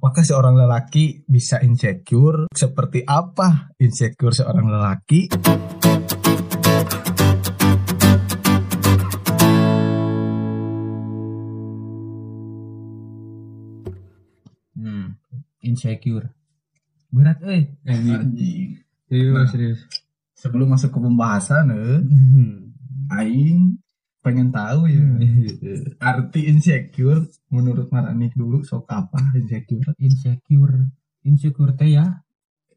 Apakah 0.00 0.24
seorang 0.24 0.56
lelaki 0.56 1.28
bisa 1.28 1.60
insecure? 1.60 2.48
Seperti 2.56 3.04
apa 3.04 3.68
insecure 3.76 4.32
seorang 4.32 4.72
lelaki? 4.72 5.28
Hmm, 14.72 15.20
insecure. 15.60 16.32
Berat 17.10 17.42
eh. 17.44 17.68
Anjing. 17.84 18.80
Serius, 19.10 19.34
Nah. 19.34 19.48
serius. 19.50 19.80
Sebelum 20.32 20.72
masuk 20.72 20.94
ke 20.94 20.98
pembahasan, 21.02 21.68
eh, 21.74 22.00
Hmm. 22.00 22.72
Aing 23.10 23.76
pengen 24.20 24.48
tahu 24.48 24.84
ya 24.84 25.00
arti 26.12 26.46
insecure 26.46 27.24
menurut 27.48 27.88
Marani 27.88 28.28
dulu 28.30 28.60
sok 28.60 28.84
apa 28.86 29.32
insecure? 29.32 29.96
insecure. 29.96 30.92
Insecure 31.20 31.72
teh 31.72 31.92
ya. 31.92 32.20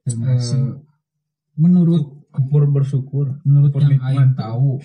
eh, 0.03 0.75
menurut 1.55 2.27
Syukur 2.29 2.63
bersyukur. 2.65 3.25
menurut 3.43 3.71
yang. 3.73 3.99
Aing 4.01 4.34
tahu 4.34 4.81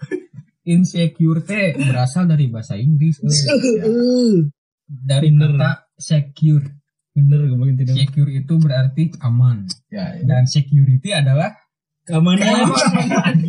insecure 0.66 1.40
teh 1.40 1.72
berasal 1.74 2.24
dari 2.24 2.46
bahasa 2.46 2.74
Inggris 2.74 3.20
eh. 3.20 3.30
dari 4.90 5.30
kata 5.32 5.88
secure 5.94 6.66
Bener 7.10 7.42
ngomongin 7.46 7.74
tidak. 7.76 7.94
secure 7.96 8.30
itu 8.30 8.54
berarti 8.54 9.10
aman 9.20 9.66
Ya, 9.86 10.14
ya. 10.14 10.22
dan 10.24 10.46
security 10.46 11.10
adalah 11.10 11.52
Keamanan. 12.00 12.74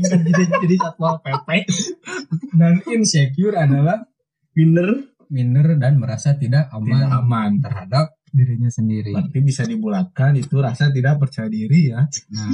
jadi 0.06 0.44
jadi 0.60 0.76
satpol 0.78 1.18
pp. 1.20 1.50
Dan 2.56 2.80
insecure 2.88 3.56
adalah 3.56 4.04
Bener. 4.52 5.16
minder 5.32 5.80
dan 5.80 5.96
merasa 5.96 6.36
tidak 6.36 6.68
aman, 6.76 7.08
Tidak 7.08 7.12
aman. 7.24 7.52
terhadap 7.64 8.06
dirinya 8.28 8.68
sendiri. 8.68 9.16
Berarti 9.16 9.40
bisa 9.40 9.64
dibulatkan 9.64 10.36
itu 10.36 10.60
rasa 10.60 10.92
tidak 10.92 11.20
percaya 11.24 11.48
diri 11.48 11.92
ya. 11.92 12.04
Nah, 12.36 12.52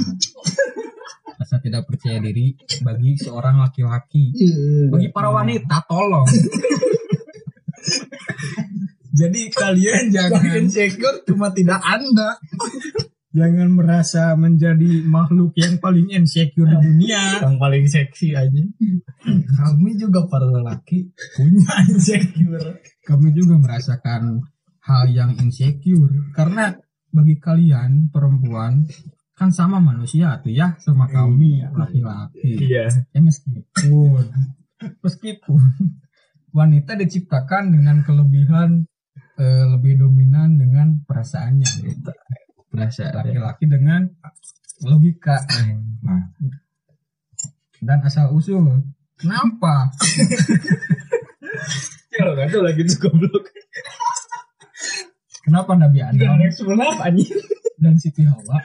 rasa 1.38 1.58
tidak 1.58 1.86
percaya 1.90 2.22
diri 2.22 2.54
bagi 2.82 3.18
seorang 3.18 3.62
laki-laki, 3.62 4.30
bagi 4.90 5.10
para 5.10 5.30
wanita 5.34 5.86
tolong. 5.90 6.26
Jadi 9.18 9.50
kalian 9.50 10.14
jangan 10.14 10.46
insecure 10.62 11.26
cuma 11.26 11.50
tidak 11.50 11.82
anda. 11.82 12.38
Jangan 13.38 13.70
merasa 13.70 14.34
menjadi 14.34 15.06
makhluk 15.06 15.54
yang 15.54 15.78
paling 15.78 16.10
insecure 16.10 16.66
di 16.66 16.76
dunia. 16.82 17.38
Yang 17.38 17.56
paling 17.62 17.84
seksi 17.86 18.34
aja. 18.34 18.62
Kami 19.54 19.94
juga 19.94 20.26
para 20.26 20.50
lelaki 20.50 21.14
punya 21.38 21.70
insecure. 21.90 22.82
Kamu 23.06 23.30
juga 23.30 23.54
merasakan 23.62 24.42
hal 24.82 25.04
yang 25.14 25.30
insecure 25.38 26.34
karena 26.34 26.74
bagi 27.14 27.38
kalian 27.38 28.12
perempuan 28.12 28.84
kan 29.38 29.54
sama 29.54 29.78
manusia 29.78 30.34
tuh 30.42 30.50
ya 30.50 30.74
sama 30.82 31.06
kami 31.06 31.62
laki-laki. 31.62 32.58
Iya. 32.58 32.90
Ya 32.90 33.20
meskipun 33.22 34.26
meskipun 34.98 35.62
wanita 36.50 36.98
diciptakan 36.98 37.70
dengan 37.70 38.02
kelebihan 38.02 38.88
eh, 39.38 39.64
lebih 39.70 40.02
dominan 40.02 40.58
dengan 40.58 40.98
perasaannya 41.06 41.70
gitu. 41.86 42.12
Berasa. 42.68 43.12
Laki-laki 43.12 43.64
dengan 43.68 44.08
logika. 44.84 45.40
Nah. 46.04 46.32
Dan 47.78 47.98
asal 48.02 48.34
usul. 48.34 48.82
Kenapa? 49.18 49.90
Kalau 52.18 52.34
nggak 52.34 52.50
tuh 52.50 52.62
lagi 52.62 52.82
tuh 52.86 52.98
goblok. 53.06 53.44
Kenapa 55.46 55.72
Nabi 55.78 56.02
Adam 56.02 56.38
Sulap 56.52 56.98
anjing. 57.00 57.40
dan 57.78 57.94
Siti 57.94 58.26
Hawa 58.26 58.58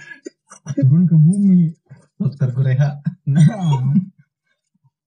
turun 0.73 1.05
ke 1.05 1.13
bumi? 1.13 1.69
Dokter 2.17 2.49
Gureha. 2.49 2.97
Nah, 3.29 3.45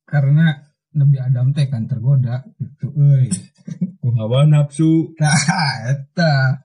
karena 0.06 0.62
Nabi 0.94 1.16
Adam 1.18 1.52
teh 1.52 1.66
kan 1.66 1.90
tergoda 1.90 2.46
gitu 2.56 2.94
euy. 2.94 3.28
Ku 3.98 4.14
hawa 4.14 4.46
nafsu. 4.46 5.12
Nah, 5.18 5.36
eta. 5.90 6.64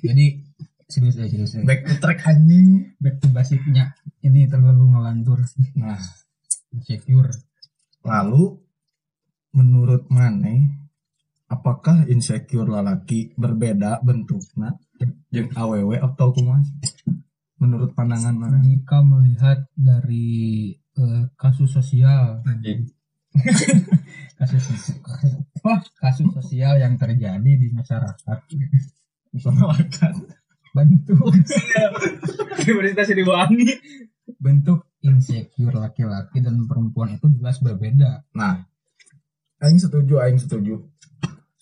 Jadi 0.00 0.45
serius 0.86 1.18
eh 1.18 1.26
serius 1.26 1.52
eh. 1.58 1.66
Back 1.66 1.86
to 1.86 1.94
track 1.98 2.22
anjing. 2.26 2.94
Back 3.02 3.18
to 3.22 3.28
basicnya. 3.30 3.94
Ini 4.22 4.46
terlalu 4.46 4.94
ngelantur. 4.94 5.42
Nah, 5.78 6.00
Insecure. 6.74 7.30
lalu 8.06 8.54
menurut 9.50 10.06
Mane 10.14 10.86
apakah 11.50 12.06
insecure 12.06 12.70
lelaki 12.70 13.34
berbeda 13.34 13.98
bentuknya 14.04 14.78
jeung 15.34 15.50
aww 15.58 15.90
atau 15.90 16.30
kumaha? 16.30 16.62
Menurut 17.56 17.96
pandangan 17.96 18.36
Mane. 18.36 18.62
Jika 18.62 19.00
melihat 19.00 19.64
dari 19.74 20.70
eh, 20.76 21.24
kasus 21.34 21.72
sosial 21.72 22.44
Anjing. 22.44 22.86
kasus 24.38 24.64
wah, 25.64 25.80
kasus 25.98 26.28
sosial 26.30 26.78
yang 26.78 26.94
terjadi 27.00 27.52
di 27.56 27.72
masyarakat 27.72 28.38
Penolakan. 29.36 30.14
Bentuk 30.76 31.16
Universitas 32.60 33.08
Siliwangi. 33.08 33.72
bentuk 34.36 34.84
insecure 35.00 35.72
laki-laki 35.72 36.42
dan 36.42 36.66
perempuan 36.66 37.14
itu 37.14 37.30
jelas 37.32 37.56
berbeda 37.58 38.26
Nah, 38.34 38.60
aing 39.58 39.78
setuju, 39.78 40.20
aing 40.20 40.36
setuju. 40.36 40.82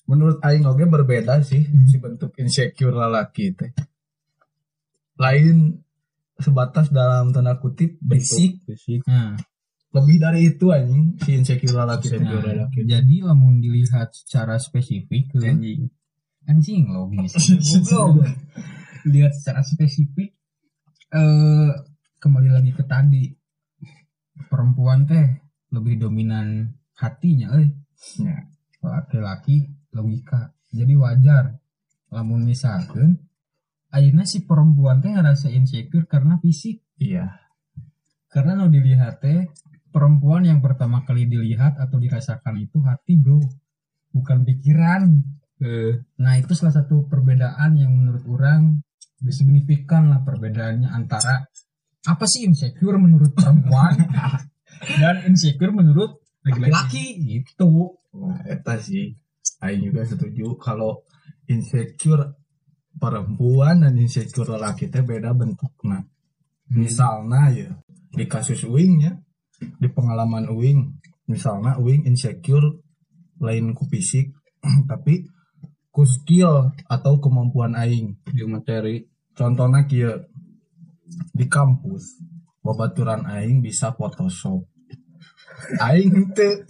Menurut 0.05 0.41
aing 0.41 0.65
oge 0.65 0.85
berbeda 0.85 1.39
sih 1.41 1.63
si 1.87 1.97
bentuk 1.97 2.35
insecure 2.35 2.93
lelaki 2.93 3.53
teh. 3.53 3.71
Lain 5.15 5.79
sebatas 6.35 6.91
dalam 6.91 7.31
tanda 7.31 7.55
kutip 7.57 7.95
Basic. 8.03 8.59
Fisik. 8.67 9.07
nah, 9.07 9.39
Lebih 9.95 10.17
dari 10.19 10.41
itu 10.51 10.75
anjing 10.75 11.15
si 11.23 11.39
insecure 11.39 11.71
lelaki 11.73 12.11
teh. 12.11 12.19
nah, 12.19 12.67
jadi 12.75 13.15
lamun 13.23 13.63
dilihat 13.63 14.11
secara 14.11 14.59
spesifik 14.59 15.31
Anjing. 15.39 15.87
anjing 16.45 16.91
logis. 16.91 17.33
lihat 19.05 19.33
secara 19.37 19.61
spesifik 19.63 20.33
eh 21.15 21.71
kembali 22.19 22.51
lagi 22.51 22.73
ke 22.73 22.85
tadi. 22.85 23.25
Perempuan 24.51 25.07
teh 25.07 25.27
lebih 25.71 26.01
dominan 26.01 26.75
hatinya 26.99 27.55
eh 27.61 27.71
Ya. 28.21 28.37
laki-laki 28.83 29.71
logika. 29.95 30.53
Jadi 30.75 30.93
wajar. 30.99 31.57
Lamun 32.11 32.45
misalkan 32.45 33.23
ayeuna 33.91 34.27
si 34.27 34.43
perempuan 34.43 34.99
teh 34.99 35.15
ngerasa 35.15 35.49
insecure 35.51 36.07
karena 36.07 36.37
fisik. 36.41 36.83
Iya. 36.99 37.41
karena 38.35 38.59
no 38.59 38.67
dilihat 38.67 39.23
teh 39.23 39.47
perempuan 39.95 40.43
yang 40.43 40.59
pertama 40.59 41.07
kali 41.07 41.31
dilihat 41.31 41.79
atau 41.79 42.03
dirasakan 42.03 42.59
itu 42.59 42.83
hati 42.83 43.15
bro. 43.15 43.39
Bukan 44.11 44.43
pikiran. 44.43 45.07
Eh, 45.63 46.03
Nah 46.19 46.35
itu 46.35 46.51
salah 46.59 46.75
satu 46.75 47.07
perbedaan 47.07 47.79
yang 47.79 47.95
menurut 47.95 48.27
orang 48.27 48.83
signifikan 49.33 50.13
lah 50.13 50.21
perbedaannya 50.27 50.91
antara 50.91 51.47
apa 52.05 52.25
sih 52.29 52.45
insecure 52.45 53.01
menurut 53.01 53.33
perempuan 53.33 53.97
dan 55.01 55.25
insecure 55.25 55.73
menurut 55.73 56.21
laki-laki 56.45 57.17
gitu. 57.25 57.97
Wah, 58.15 58.39
eta 58.45 58.77
sih. 58.77 59.17
Aing 59.65 59.89
juga 59.93 60.05
setuju 60.05 60.57
kalau 60.61 61.05
insecure 61.49 62.37
perempuan 62.97 63.85
dan 63.85 63.97
insecure 63.97 64.57
lelaki 64.57 64.93
teh 64.93 65.01
beda 65.01 65.33
bentuknya. 65.33 66.05
Misalnya 66.73 67.53
ya 67.53 67.71
di 68.13 68.25
kasus 68.29 68.65
Uing 68.65 68.95
ya, 69.05 69.13
di 69.61 69.89
pengalaman 69.89 70.49
Uing, 70.53 71.01
misalnya 71.29 71.77
Uing 71.81 72.05
insecure 72.09 72.85
lain 73.41 73.73
ku 73.73 73.85
fisik, 73.89 74.33
tapi 74.91 75.27
ku 75.95 76.03
skill 76.05 76.73
atau 76.89 77.21
kemampuan 77.21 77.77
aing. 77.77 78.21
di 78.31 78.45
materi. 78.45 79.14
Contohnya 79.35 79.83
kia 79.91 80.15
di 81.35 81.47
kampus, 81.51 82.23
babaturan 82.63 83.27
aing 83.27 83.59
bisa 83.61 83.91
Photoshop. 83.93 84.63
Aing 85.83 86.31
teh 86.35 86.63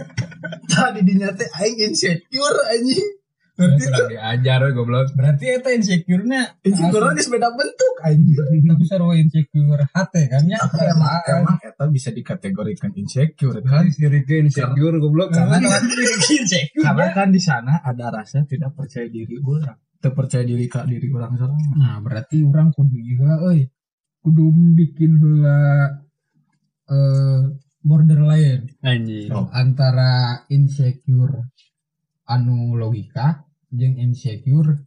tadi 0.69 1.01
dinya 1.05 1.29
teh 1.37 1.49
aing 1.61 1.93
insecure 1.93 2.61
anjing. 2.73 3.09
Ngerti 3.55 3.87
Kurang 3.87 4.11
diajar 4.11 4.61
goblok. 4.75 5.15
Berarti 5.15 5.47
itu 5.47 5.69
insecure-nya 5.71 6.59
Insecure 6.67 7.15
geus 7.15 7.31
beda 7.31 7.55
bentuk 7.55 7.95
anjing. 8.03 8.67
tapi 8.67 8.83
sarua 8.83 9.15
insecure 9.15 9.87
hati 9.95 10.27
kan 10.27 10.43
ya. 10.43 10.59
Emang 10.91 11.23
emang 11.23 11.57
eta 11.63 11.87
bisa 11.87 12.11
dikategorikan 12.11 12.91
insecure 12.99 13.63
kan? 13.63 13.87
Diri 13.87 14.27
ke 14.27 14.43
insecure 14.43 14.99
goblok. 14.99 15.31
Karena 15.31 15.63
kan, 15.63 15.87
insecure. 16.43 16.83
karena 16.83 17.07
kan 17.15 17.29
di 17.31 17.39
sana 17.39 17.79
ada 17.79 18.11
rasa 18.11 18.43
tidak 18.43 18.75
percaya 18.75 19.07
diri 19.07 19.39
orang. 19.39 19.79
Terpercaya 20.05 20.45
diri 20.45 20.69
kak 20.69 20.85
diri 20.85 21.09
orang 21.09 21.33
sorangan. 21.41 21.73
Nah, 21.81 21.97
berarti 22.05 22.45
orang 22.45 22.69
kudu 22.77 23.01
juga 23.01 23.41
euy. 23.41 23.65
Kudu 24.21 24.45
bikin 24.77 25.17
heula 25.17 25.89
eh 26.85 27.41
borderline 27.81 28.69
Anjing. 28.81 29.29
Oh. 29.33 29.49
antara 29.49 30.45
insecure 30.49 31.53
anu 32.25 32.77
logika 32.77 33.45
jeung 33.73 33.97
insecure 33.97 34.85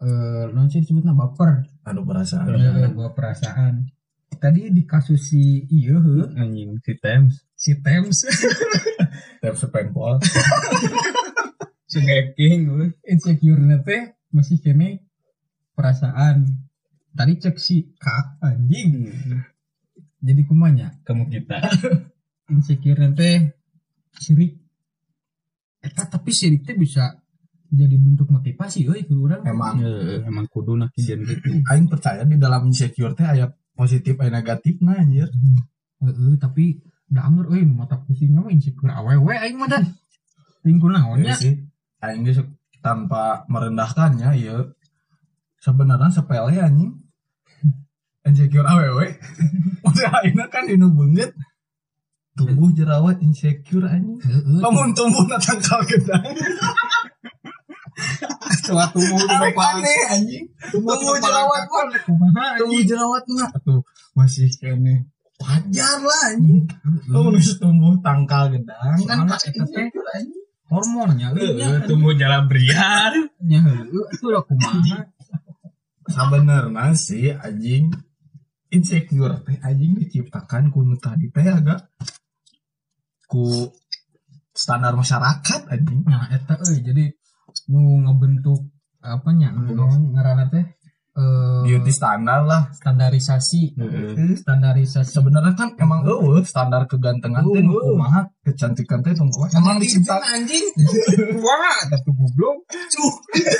eh 0.00 0.44
non 0.52 0.68
sih 0.68 0.80
disebutnya 0.80 1.12
baper 1.12 1.64
anu 1.84 2.04
perasaan 2.04 2.48
eh, 2.52 2.92
bawa 2.92 3.12
perasaan 3.12 3.88
tadi 4.36 4.68
di 4.72 4.84
kasus 4.84 5.20
si 5.32 5.64
iya 5.68 5.96
Anjing 6.36 6.76
si 6.80 6.92
Thames. 6.96 7.48
si 7.52 7.72
Thames 7.80 8.24
tiap 9.40 9.56
sepempol 9.56 10.20
Si 11.88 12.04
Gapking. 12.04 12.68
insecure 13.08 13.64
teh 13.80 14.17
masih 14.30 14.58
kene 14.58 15.02
perasaan 15.72 16.44
tadi 17.10 17.34
cek 17.36 17.56
si 17.56 17.94
kak 17.94 18.38
anjing 18.40 19.08
jadi 20.18 20.42
kumanya 20.44 20.98
Kamu 21.02 21.26
kita. 21.26 21.62
insecure 22.52 23.12
teh 23.12 23.54
sirik 24.14 24.56
eta 25.78 26.02
tapi 26.06 26.30
sirik 26.30 26.64
teh 26.64 26.74
bisa 26.74 27.12
jadi 27.68 27.94
bentuk 27.94 28.26
motivasi 28.26 28.82
euy 28.82 29.04
ke 29.04 29.12
urang 29.12 29.44
emang 29.44 29.76
Eh, 29.78 30.24
Emang 30.24 30.48
kudu 30.48 30.72
nak 30.74 30.90
kijen 30.90 31.22
gitu. 31.22 31.60
aing 31.62 31.86
percaya 31.86 32.24
di 32.24 32.34
dalam 32.34 32.64
insecure 32.64 33.12
teh 33.12 33.22
aya 33.22 33.46
positif 33.70 34.16
aya 34.16 34.32
negatif 34.34 34.80
nah 34.80 34.96
anjir 34.96 35.28
Heeh, 35.98 36.34
tapi 36.36 36.78
da 37.04 37.24
anger 37.24 37.50
euy 37.50 37.62
mata 37.64 37.98
pusing 37.98 38.32
mah 38.32 38.48
insecure 38.48 38.88
awewe 38.88 39.34
aing 39.34 39.56
mah 39.56 39.68
dah. 39.68 39.82
Ting 40.62 40.78
kunaon 40.78 41.20
Iya 41.20 41.34
nya? 41.34 41.52
aing 42.00 42.22
geus 42.22 42.38
tanpa 42.80 43.44
merendahkannya 43.50 44.30
ya 44.38 44.56
sebenarnya 45.62 46.10
sepele 46.10 46.56
anjing. 46.58 46.94
Insecure 48.26 48.66
awewe 48.66 49.16
udah 49.88 50.10
aina 50.20 50.44
kan 50.52 50.68
dinu 50.68 50.92
banget 50.92 51.32
tumbuh 52.36 52.68
jerawat 52.76 53.16
insecure 53.24 53.88
anjing. 53.88 54.20
Kamu 54.60 54.92
tumbuh 54.92 55.24
na 55.26 55.40
tangkal 55.40 55.80
gedang 55.88 56.22
Suatu 58.68 59.00
mau 59.00 59.48
aneh 59.48 60.00
anjing? 60.12 60.44
Tumbuh 60.70 61.16
jerawat 61.18 61.64
tumbuh 62.60 62.82
jerawat 62.84 63.24
mah 63.32 63.50
tuh 63.64 63.80
masih 64.12 64.50
kene. 64.60 65.08
Wajar 65.40 65.98
lah 66.04 66.22
anjing. 66.36 66.68
Kamu 67.08 67.38
tumbuh 67.58 67.94
tangkal 68.04 68.52
gedang 68.52 68.98
kan 69.08 69.24
teh 69.24 69.56
insecure 69.56 70.10
anjing 70.14 70.37
hormonnya 70.68 71.32
nya. 71.32 71.80
Eh, 71.80 71.88
Tunggu 71.88 72.12
jalan 72.14 72.44
briar. 72.48 73.12
Nya 73.44 73.58
heueuh 73.64 74.06
itu 74.12 74.24
udah 74.28 74.44
kumaha. 74.44 75.08
sebenarnya 76.08 76.96
sih 76.96 77.28
anjing 77.36 77.92
insecure 78.72 79.44
teh 79.44 79.60
anjing 79.60 79.92
diciptakan 80.00 80.72
ku 80.72 80.80
tadi 80.96 81.28
teh 81.28 81.44
agak 81.44 81.92
ku 83.28 83.68
standar 84.56 84.96
masyarakat 84.96 85.68
anjing 85.68 86.00
Nah, 86.08 86.32
eta 86.32 86.56
euy 86.64 86.80
jadi 86.80 87.12
nu 87.68 88.08
ngebentuk 88.08 88.72
apa 89.04 89.28
nya 89.36 89.52
nu 89.52 89.76
ngaranna 90.16 90.48
teh 90.48 90.64
eh 91.18 91.60
beauty 91.66 91.90
standar 91.90 92.46
lah. 92.46 92.70
standarisasi. 92.78 93.74
Standarisasi. 94.38 95.10
Sebenarnya 95.10 95.52
kan 95.58 95.74
emang 95.74 96.06
eueuh 96.06 96.46
standar 96.46 96.86
kegantengan 96.86 97.42
teh 97.42 97.58
nu 97.58 97.74
kumaha? 97.74 98.22
Kecantikan 98.46 99.02
teh 99.02 99.12
kumaha? 99.18 99.50
Emang 99.58 99.82
diciptakan 99.82 100.22
anjing. 100.38 100.62
Wah 101.44 101.80
tapi 101.90 102.08
goblok. 102.14 102.56
Cuh 102.70 103.14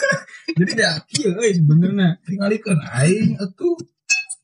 jadi 0.58 0.72
dah 0.78 0.94
kieu 1.10 1.34
euy 1.34 1.52
sebenarnya. 1.58 2.22
Tingalikeun 2.22 2.78
aing 2.78 3.34
atuh. 3.42 3.76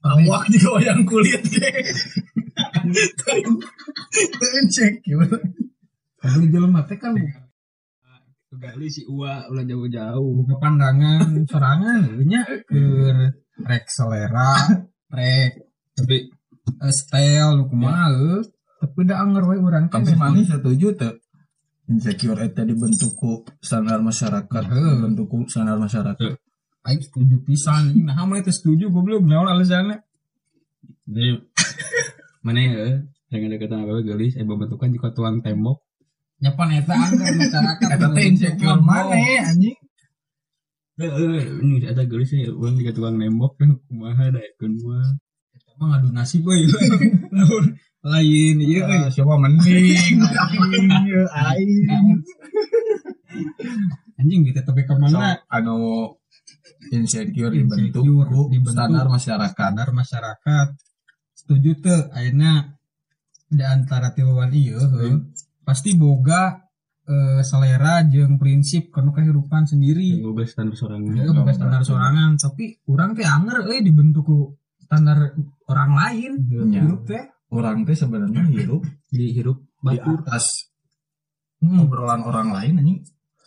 Awak 0.05 0.53
juga 0.53 0.85
yang 0.85 1.01
kulit 1.09 1.41
ge. 1.49 1.71
Teu 3.25 3.53
insecure 4.61 5.41
Tapi 6.21 6.45
jelema 6.53 6.85
teh 6.85 7.01
kan 7.01 7.17
Gali 8.65 8.89
si 8.89 9.05
Ua 9.05 9.45
ulah 9.51 9.65
jauh-jauh. 9.65 10.31
buka 10.41 10.55
pandangan 10.57 11.45
sorangan 11.45 12.17
euy 12.17 12.25
nya 12.25 12.41
keur 12.65 13.37
rek 13.61 13.85
selera 13.87 14.57
rek 15.13 15.53
Tapi 15.95 16.17
eh, 16.81 16.95
style 16.95 17.61
nu 17.61 17.65
kumaha 17.69 18.09
euy. 18.11 18.41
tapi 18.81 19.01
da 19.05 19.21
anger 19.21 19.45
we 19.49 19.57
urang 19.57 19.89
teh 19.89 19.97
tapi 19.97 20.13
mana 20.17 20.41
setuju 20.41 20.93
tuh 20.93 21.15
insecure 21.89 22.41
eta 22.41 22.65
dibentuk 22.65 23.13
ku 23.17 23.41
standar 23.61 24.01
masyarakat 24.01 24.63
Heeh. 24.65 24.93
dibentuk 25.01 25.27
ku 25.29 25.37
standar 25.49 25.77
masyarakat 25.77 26.37
aing 26.85 27.01
setuju 27.01 27.37
pisan 27.45 27.97
ini 27.97 28.05
nah 28.05 28.25
mah 28.25 28.41
teh 28.41 28.53
setuju 28.53 28.93
goblok 28.93 29.25
naon 29.25 29.49
alasanna 29.49 30.01
jadi 31.05 31.41
mana 32.45 32.61
ya? 32.61 32.87
Dengan 33.29 33.57
deketan 33.57 33.83
apa 33.83 34.05
gelis, 34.05 34.37
eh 34.37 34.45
bentukan 34.45 34.89
juga 34.89 35.11
tuang 35.11 35.41
tembok. 35.41 35.81
Nyapan 36.43 36.69
eta 36.83 36.95
anger 36.95 37.33
masyarakat 37.39 37.89
eta 37.95 38.07
teh 38.15 38.25
insecure 38.27 38.81
mana 38.83 39.17
anjing? 39.51 39.79
Eh, 40.95 41.11
eh, 41.11 41.43
ini 41.59 41.83
ada 41.91 42.07
gelis 42.07 42.31
ya, 42.31 42.55
uang 42.55 42.79
juga 42.79 42.95
tuang 42.95 43.19
tembok 43.19 43.59
kan 43.59 43.75
kumaha 43.91 44.31
da 44.31 44.39
ikun 44.39 44.79
mah. 44.79 45.19
mah 45.75 45.87
ngadu 45.99 46.15
nasib 46.15 46.47
Naon 47.35 47.75
lain 48.07 48.57
ieu 48.63 48.79
euy 48.79 49.03
Ya, 49.03 49.11
siapa 49.11 49.35
mending 49.35 49.99
anjing 50.23 50.87
ya 51.11 51.23
aing. 51.51 52.23
Anjing 54.23 54.41
gitu 54.47 54.61
tapi 54.63 54.87
ke 54.87 54.95
mana? 54.95 55.43
Anu 55.51 56.15
insecure 56.95 57.51
dibentuk 57.51 58.07
standar 58.71 59.11
masyarakat. 59.11 59.51
standar 59.51 59.89
masyarakat. 59.91 60.67
Setuju 61.35 61.71
tuh 61.83 62.01
akhirnya 62.15 62.79
di 63.51 63.65
antara 63.67 64.15
tiluan 64.15 64.55
iya 64.55 64.79
pasti 65.65 65.97
boga 65.97 66.61
eh, 67.05 67.41
selera 67.41 68.05
jeung 68.05 68.37
prinsip 68.37 68.89
karena 68.89 69.11
kehidupan 69.11 69.65
sendiri 69.65 70.21
Gue 70.21 70.45
standar 70.45 70.77
sorangan. 70.77 71.13
Itu 71.17 71.33
boga 71.33 71.53
standar 71.53 71.83
sorangan 71.83 72.37
tapi 72.37 72.79
kurang 72.81 73.13
teh 73.13 73.25
anger 73.25 73.65
euy 73.67 73.81
dibentuk 73.81 74.25
ku 74.25 74.39
standar 74.79 75.33
orang 75.67 75.93
lain 75.97 76.33
Iya. 76.45 76.85
hidup 76.85 77.01
teh 77.05 77.23
orang 77.51 77.83
teh 77.83 77.97
sebenarnya 77.97 78.45
hidup 78.47 78.85
Dihirup 79.09 79.59
di 79.61 79.97
batur. 80.01 80.21
atas 80.23 80.45
hmm. 81.61 81.81
obrolan 81.85 82.21
orang 82.23 82.49
lain 82.53 82.75
anjing 82.81 83.01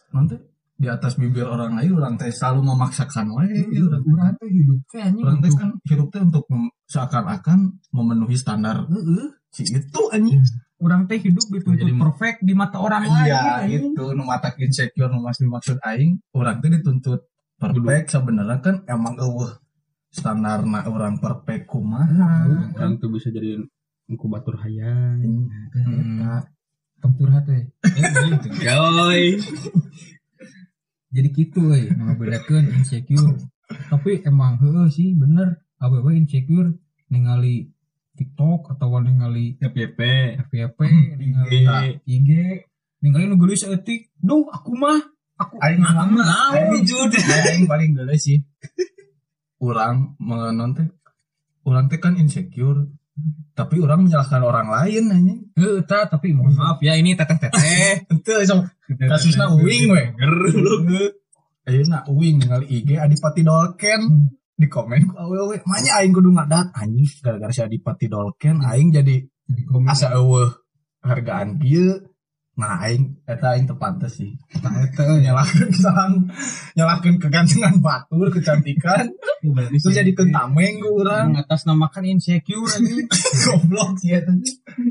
nanti 0.09 0.35
di 0.77 0.85
atas 0.85 1.17
bibir 1.17 1.45
orang 1.45 1.73
lain 1.73 1.97
orang 1.97 2.13
teh 2.15 2.29
selalu 2.29 2.61
memaksakan 2.61 3.33
wae 3.33 3.49
urang 3.73 4.01
teh. 4.05 4.11
Urang 4.13 4.33
teh 4.37 4.49
hidup 4.49 4.79
teh 4.85 5.01
anjing 5.01 5.23
orang 5.25 5.37
teh 5.41 5.49
kan 5.53 5.69
hidup 5.81 6.07
teh 6.13 6.21
untuk 6.21 6.45
seakan-akan 6.85 7.59
memenuhi 7.89 8.37
standar 8.37 8.85
Heeh. 8.85 9.33
si 9.49 9.65
itu 9.65 10.01
anjing 10.13 10.39
Urang 10.77 11.09
teh 11.09 11.17
hidup 11.17 11.41
dituntut 11.49 11.89
Jadi- 11.89 11.97
perfect 11.97 12.37
di 12.45 12.53
mata 12.53 12.77
orang 12.77 13.01
lain 13.01 13.25
iya 13.25 13.65
itu 13.65 14.13
nu 14.13 14.21
matak 14.23 14.61
insecure 14.61 15.09
nu 15.09 15.25
mas 15.25 15.41
dimaksud 15.41 15.81
aing 15.81 16.21
orang 16.37 16.61
teh 16.61 16.69
dituntut 16.69 17.25
perfect 17.57 18.13
sebenarnya 18.13 18.61
kan 18.61 18.85
emang 18.85 19.17
eueuh 19.17 19.57
standarna 20.13 20.85
orang 20.85 21.17
perfect 21.17 21.65
kumaha 21.65 22.45
Orang 22.77 23.01
tuh 23.01 23.09
bisa 23.09 23.33
jadi 23.33 23.57
inkubator 24.07 24.55
hayang. 24.61 25.49
Hmm. 25.73 26.41
Tong 26.97 27.13
curhat 27.13 27.43
we. 27.45 27.67
Goy. 28.61 29.37
jadi 31.07 31.27
gitu 31.31 31.71
we 31.73 31.87
ngebedakeun 31.87 32.69
insecure 32.73 33.37
tapi 33.89 34.21
emang 34.23 34.59
heeh 34.59 34.87
sih 34.91 35.15
bener 35.15 35.63
awewe 35.79 36.13
insecure 36.13 36.75
ningali 37.07 37.71
TikTok 38.17 38.73
atau 38.73 38.97
ningali 38.97 39.61
FYP. 39.61 39.99
FYP 40.49 40.79
ningali 41.21 42.01
IG 42.03 42.29
ningali 43.05 43.29
nu 43.29 43.37
geus 43.37 43.69
etik 43.69 44.09
duh 44.17 44.49
aku 44.49 44.73
mah 44.73 44.97
aku 45.37 45.61
Aing 45.61 45.85
nah, 45.85 46.09
mah- 46.09 46.57
aing 46.57 46.81
wujud 46.81 47.13
aing 47.13 47.69
paling 47.69 47.93
geuleuh 47.93 48.17
sih. 48.17 48.41
Orang 49.61 50.17
menonton 50.17 50.73
teh 50.73 50.87
orang 51.65 51.85
teh 51.89 52.01
kan 52.01 52.17
insecure. 52.17 52.89
Tapi 53.57 53.81
orang 53.81 54.05
menyalahkan 54.05 54.45
orang 54.45 54.69
lain 54.69 55.09
Heuh, 55.57 55.81
tah, 55.81 56.05
tapi 56.05 56.29
mohon 56.29 56.53
maaf 56.53 56.77
ya 56.85 56.93
ini 56.93 57.17
teteh 57.17 57.33
teteh 57.41 58.05
itu 58.13 58.33
so 58.45 58.61
kasusnya 58.93 59.49
uing 59.49 59.89
we. 59.89 60.03
Ayeuna 61.65 62.05
uing 62.05 62.45
ningali 62.45 62.69
IG 62.69 63.01
Adipati 63.01 63.41
Dolken 63.41 64.29
di 64.57 64.67
komen. 64.67 65.13
Ku 65.13 65.15
awewe 65.15 65.61
manya 65.69 66.01
aing 66.01 66.11
kudu 66.11 66.33
ngadat 66.33 66.73
anjing 66.73 67.05
gara-gara 67.21 67.53
si 67.53 67.61
Adipati 67.61 68.09
Dolken 68.09 68.65
aing 68.65 68.89
jadi 68.89 69.21
di 69.21 69.63
komen. 69.69 69.87
asa 69.93 70.17
eueuh 70.17 70.49
hargaan 71.05 71.61
kieu. 71.61 72.01
Nah 72.57 72.81
aing 72.81 73.21
eta 73.29 73.53
aing 73.53 73.69
tepantes 73.69 74.17
sih. 74.17 74.33
Tah 74.57 74.73
eta 74.81 75.05
nyalahkeun 75.21 75.69
kesalahan 75.69 76.13
nyalahkeun 76.73 77.21
kegantengan 77.21 77.77
batur 77.85 78.33
kecantikan. 78.33 79.13
Terus 79.45 79.93
jadi 79.93 80.09
kentameng 80.17 80.81
ku 80.81 81.05
urang. 81.05 81.37
Mengatasnamakan 81.37 82.17
insecure 82.17 82.65
anjing. 82.65 83.05
Goblok 83.45 84.01
sih 84.01 84.17
eta. 84.17 84.33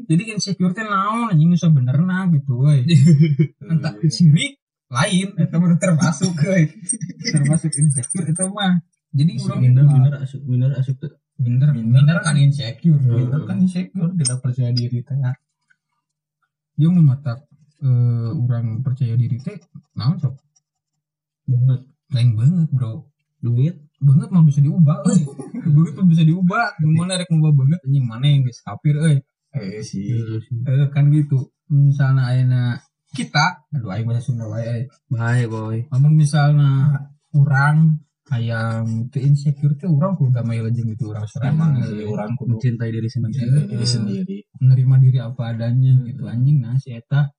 Jadi 0.07 0.23
insecure 0.31 0.71
teh 0.71 0.87
naon 0.87 1.35
anjing 1.35 1.51
nu 1.51 1.59
sebenarnya 1.59 2.31
gitu 2.39 2.55
we 2.63 2.87
entah 3.75 3.99
sirik 4.07 4.63
lain 4.87 5.35
itu 5.35 5.57
baru 5.59 5.77
termasuk 5.83 6.31
termasuk 7.35 7.75
insecure 7.75 8.31
itu 8.31 8.45
mah 8.55 8.79
jadi 9.17 9.33
orang 9.49 9.61
Minder, 9.65 9.85
minder 9.89 10.15
asup, 10.21 10.41
minder 10.45 10.73
asup 10.77 10.97
tuh. 11.01 11.13
minder 11.37 11.69
minder 11.73 12.17
kan 12.25 12.37
insecure. 12.37 12.97
Itu 12.97 13.39
kan 13.49 13.57
insecure 13.61 14.13
tidak 14.17 14.39
percaya 14.45 14.71
diri 14.73 15.01
teh. 15.01 15.17
Dia 16.77 16.89
mata 16.93 17.41
orang 18.37 18.85
percaya 18.85 19.17
diri 19.17 19.41
teh 19.41 19.57
naon 19.97 20.21
sok? 20.21 20.37
Banget. 21.49 21.81
lain 22.13 22.39
banget 22.39 22.69
bro. 22.71 23.09
Duit? 23.41 23.77
Banget 23.97 24.29
mah 24.29 24.45
bisa 24.45 24.61
diubah 24.61 25.01
euy. 25.09 25.25
Banget 25.77 25.93
mah 25.97 26.07
bisa 26.09 26.23
diubah. 26.23 26.67
Gimana 26.79 27.17
rek 27.17 27.29
ngubah 27.33 27.53
banget. 27.57 27.81
Anjing 27.89 28.07
mana 28.07 28.27
yang 28.29 28.41
geus 28.45 28.61
kafir 28.61 28.95
euy? 29.01 29.19
Eh 29.57 29.81
sih 29.81 30.13
eh 30.69 30.89
kan 30.93 31.09
gitu. 31.09 31.51
Misalnya 31.73 32.31
ayeuna 32.31 32.79
kita 33.17 33.65
aduh 33.73 33.91
aing 33.97 34.05
bahasa 34.05 34.29
Sunda 34.29 34.45
wae 34.47 34.87
bahaya 35.09 35.49
boy. 35.49 35.89
Namun 35.89 36.13
misalnya 36.13 37.01
orang 37.33 38.05
hayang 38.27 39.07
teu 39.15 39.23
insecure 39.23 39.79
teh 39.79 39.87
urang 39.87 40.19
kudu 40.19 40.35
damai 40.35 40.59
lejeng 40.59 40.91
gitu 40.91 41.15
urang 41.15 41.23
emang 41.47 41.79
sorangan 41.79 41.87
sih 41.87 42.07
orang 42.11 42.35
kudu 42.35 42.59
mencintai 42.59 42.91
diri 42.91 43.07
sendiri. 43.07 43.31
mencintai 43.31 43.71
diri 43.71 43.87
sendiri 43.87 44.37
menerima 44.59 44.95
diri 44.99 45.19
apa 45.23 45.43
adanya 45.55 45.95
gitu. 46.03 46.23
Anjing 46.27 46.59
nah 46.59 46.75
si 46.75 46.91
eta 46.91 47.31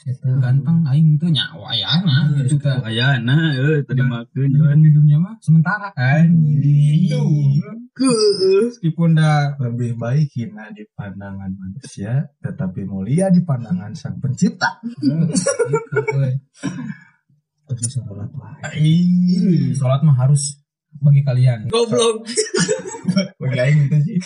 eta 0.00 0.32
ganteng 0.40 0.80
aing 0.88 1.20
tuh 1.20 1.28
nyawa 1.28 1.76
ya 1.76 1.92
nah 2.00 2.32
gitu 2.32 2.56
tah 2.56 2.80
aya 2.88 3.20
nah 3.20 3.52
eh 3.52 3.84
tadi 3.84 4.00
makan 4.00 4.48
dan 4.56 4.80
di 4.80 4.90
dunia 4.96 5.20
mah 5.20 5.36
sementara. 5.44 5.92
Anjing. 5.92 7.04
Gitu. 7.04 7.20
Meskipun 8.00 9.20
dah 9.20 9.60
lebih 9.60 10.00
baik 10.00 10.32
hina 10.32 10.72
di 10.72 10.88
pandangan 10.96 11.52
manusia 11.52 12.32
tetapi 12.40 12.88
mulia 12.88 13.28
di 13.28 13.44
pandangan 13.44 13.92
sang 13.92 14.16
pencipta. 14.16 14.80
Gitu. 14.88 15.20
terus 17.70 17.94
sholat 17.94 18.30
wae 18.34 18.74
Ih, 18.82 19.70
sholat 19.78 20.02
mah 20.02 20.18
harus 20.18 20.60
bagi 20.98 21.22
kalian. 21.22 21.70
Goblok. 21.70 22.26
Bagi 23.40 23.58
aing 23.58 23.78
itu 23.86 23.98
sih. 24.06 24.18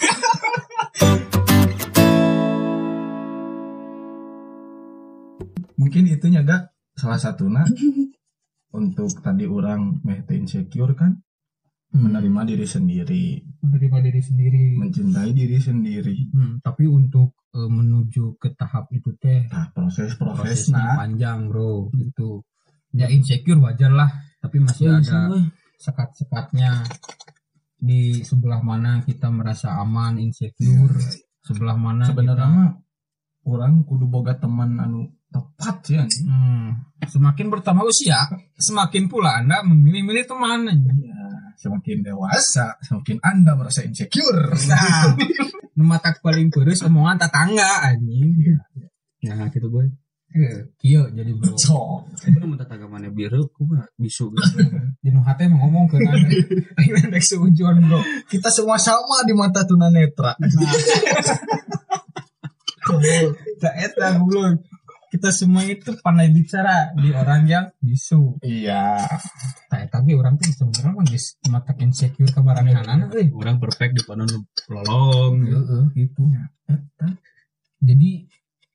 Mungkin 5.76 6.02
itu 6.08 6.24
gak. 6.32 6.72
Salah 6.94 7.18
satunya 7.18 7.66
untuk 8.78 9.10
tadi 9.18 9.50
orang 9.50 9.98
meh 10.06 10.22
insecure 10.30 10.94
kan? 10.94 11.18
Menerima 11.94 12.42
diri 12.46 12.66
sendiri. 12.66 13.24
Menerima 13.62 13.98
diri 14.02 14.20
sendiri. 14.22 14.66
Mencintai 14.78 15.30
diri 15.30 15.58
sendiri. 15.58 16.16
Hmm, 16.34 16.58
tapi 16.58 16.90
untuk 16.90 17.38
eh, 17.54 17.70
menuju 17.70 18.34
ke 18.38 18.54
tahap 18.58 18.90
itu 18.90 19.14
teh 19.18 19.46
nah 19.50 19.70
proses 19.70 20.18
proses 20.18 20.70
prosesnya 20.70 20.74
nah 20.74 21.06
panjang 21.06 21.46
bro. 21.46 21.94
Gitu 21.94 22.42
ya 22.94 23.10
insecure 23.10 23.58
wajar 23.58 23.90
lah 23.90 24.06
tapi 24.38 24.62
masih 24.62 24.94
ada 24.94 25.34
sekat-sekatnya. 25.76 26.86
Di 27.76 28.24
sebelah 28.24 28.64
mana 28.64 29.04
kita 29.04 29.28
merasa 29.28 29.76
aman 29.76 30.16
insecure 30.16 30.96
sebelah 31.44 31.76
mana 31.76 32.08
sebenarnya 32.08 32.48
kita- 32.48 32.80
orang 33.44 33.84
kudu 33.84 34.08
boga 34.08 34.40
teman 34.40 34.80
anu 34.80 35.04
tepat 35.28 35.84
anjing. 35.84 36.24
Hmm, 36.24 36.80
semakin 37.04 37.52
bertambah 37.52 37.84
usia 37.84 38.16
semakin 38.56 39.04
pula 39.10 39.44
anda 39.44 39.60
memilih-milih 39.66 40.24
teman 40.24 40.64
Ya, 41.04 41.28
semakin 41.60 42.00
dewasa 42.00 42.80
semakin 42.80 43.20
anda 43.20 43.52
merasa 43.52 43.84
insecure. 43.84 44.54
Nah 44.64 45.12
mata 45.84 46.16
paling 46.24 46.48
kurus 46.48 46.80
omongan 46.86 47.20
tetangga 47.20 47.84
anjing. 47.84 48.32
Nah 49.28 49.50
gitu 49.52 49.68
boy 49.68 49.92
Eh, 50.34 50.74
kieu 50.76 51.06
jadi 51.14 51.30
bro 51.30 51.54
Cok. 51.54 52.18
Sebenarnya 52.18 52.46
mau 52.50 52.58
tata 52.58 52.74
mana 52.90 53.06
biru, 53.06 53.46
aku 53.46 53.70
mah 53.70 53.86
bisu 53.94 54.34
di 54.98 55.08
nu 55.08 55.22
hate 55.22 55.46
mah 55.46 55.62
ngomong 55.62 55.86
ke 55.86 56.02
anda 56.02 56.18
aing 56.74 56.90
rek 57.14 57.22
seujuan 57.22 57.78
bro 57.78 58.02
kita 58.26 58.50
semua 58.50 58.74
sama 58.74 59.22
di 59.22 59.30
mata 59.30 59.62
tunanetra 59.62 60.34
Tak 63.62 63.74
eta 63.80 64.18
goblok. 64.18 64.60
Kita 65.08 65.30
semua 65.30 65.62
itu 65.62 65.94
pandai 66.02 66.26
bicara 66.28 66.90
di 66.98 67.14
orang 67.14 67.46
yang 67.46 67.66
bisu. 67.78 68.34
iya 68.42 68.98
Tak 69.70 69.86
eta 69.86 70.02
ge 70.02 70.18
orang 70.18 70.34
tuh 70.34 70.50
sebenarnya 70.50 70.90
mah 70.90 71.04
geus 71.06 71.38
mata 71.46 71.70
insecure 71.78 72.26
ka 72.28 72.42
barangan 72.42 73.08
euy. 73.14 73.30
orang 73.30 73.62
perfect 73.62 73.94
di 73.94 74.02
panon 74.02 74.26
lolong 74.66 75.34
Heeh, 75.46 75.82
gitu. 75.94 76.22
Eta. 76.66 77.06
Jadi 77.78 78.10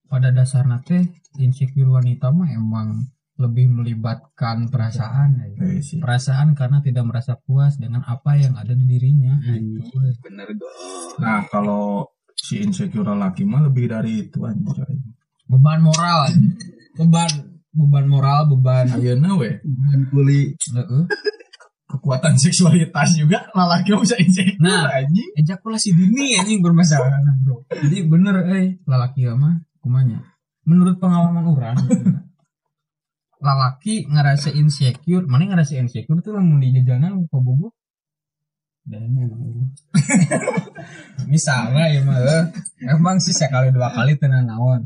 pada 0.09 0.33
dasarnya 0.33 0.81
teh 0.81 1.05
insecure 1.37 1.93
wanita 1.93 2.33
mah 2.33 2.49
emang 2.49 3.05
lebih 3.39 3.71
melibatkan 3.71 4.67
perasaan 4.67 5.39
ya. 5.55 5.79
Sih. 5.79 6.03
Perasaan 6.03 6.59
karena 6.59 6.83
tidak 6.83 7.07
merasa 7.07 7.39
puas 7.39 7.79
dengan 7.79 8.03
apa 8.03 8.35
yang 8.35 8.59
ada 8.59 8.75
di 8.75 8.83
dirinya. 8.83 9.39
Anjing. 9.39 9.79
Gitu, 9.79 9.95
bener 10.19 10.49
go 10.59 10.67
nah 11.23 11.43
kalau 11.47 12.03
si 12.35 12.59
insecure 12.59 13.11
laki 13.15 13.43
mah 13.47 13.63
lebih 13.63 13.87
dari 13.87 14.27
itu 14.27 14.43
anjay 14.43 14.95
Beban 15.49 15.81
moral. 15.81 16.29
Beban 16.99 17.31
beban 17.69 18.05
moral, 18.09 18.49
beban 18.49 18.85
ayeuna 18.91 19.37
we 19.37 19.61
kuli 20.09 20.51
Heeh. 20.57 21.03
kekuatan 21.89 22.33
seksualitas 22.37 23.13
juga 23.17 23.45
laki 23.53 23.93
mah 23.93 24.01
bisa 24.03 24.17
insecure 24.19 24.57
Nah. 24.61 24.89
anjing 24.93 25.29
ejakulasi 25.37 25.95
dini 25.95 26.37
anjing 26.37 26.59
bermasalah 26.59 27.13
bro 27.45 27.63
jadi 27.71 28.03
bener 28.09 28.35
eh 28.51 28.67
lalaki 28.83 29.25
mah 29.31 29.57
kumanya. 29.81 30.21
Menurut 30.67 31.01
pengalaman 31.01 31.49
orang 31.49 31.77
lalaki 33.39 34.03
ngerasa 34.03 34.51
insecure 34.51 35.23
mana 35.23 35.47
ngerasa 35.47 35.79
insecure 35.79 36.19
tuh 36.19 36.35
lamun 36.35 36.59
di 36.59 36.75
jajanan 36.75 37.23
lupa 37.23 37.39
bobo? 37.39 37.71
Dan 38.89 39.05
misalnya 41.33 41.85
ya 41.93 42.01
mah 42.01 42.17
eh, 42.25 42.45
emang 42.89 43.21
sih 43.21 43.35
sekali 43.35 43.69
dua 43.69 43.93
kali 43.93 44.17
tenan 44.17 44.49
naon. 44.49 44.81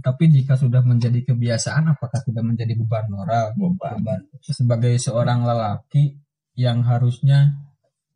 Tapi 0.00 0.32
jika 0.32 0.56
sudah 0.56 0.80
menjadi 0.80 1.20
kebiasaan 1.20 1.92
apakah 1.92 2.16
tidak 2.24 2.48
menjadi 2.48 2.72
beban 2.80 3.12
moral? 3.12 3.52
Beban. 3.52 4.24
Sebagai 4.40 4.96
seorang 4.96 5.44
lelaki 5.44 6.16
yang 6.56 6.80
harusnya 6.80 7.52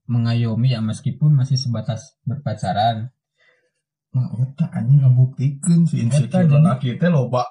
mengayomi 0.08 0.72
ya 0.72 0.80
meskipun 0.80 1.36
masih 1.36 1.60
sebatas 1.60 2.16
berpacaran. 2.24 3.12
Nah, 4.16 4.32
eta 4.34 4.64
anjing 4.70 4.98
ngebuktikan 4.98 5.84
si 5.84 6.00
insecure 6.00 6.40
Eta 6.40 6.48
jadi- 6.48 6.64
laki 6.64 6.88
teh 6.96 7.10
loba 7.10 7.44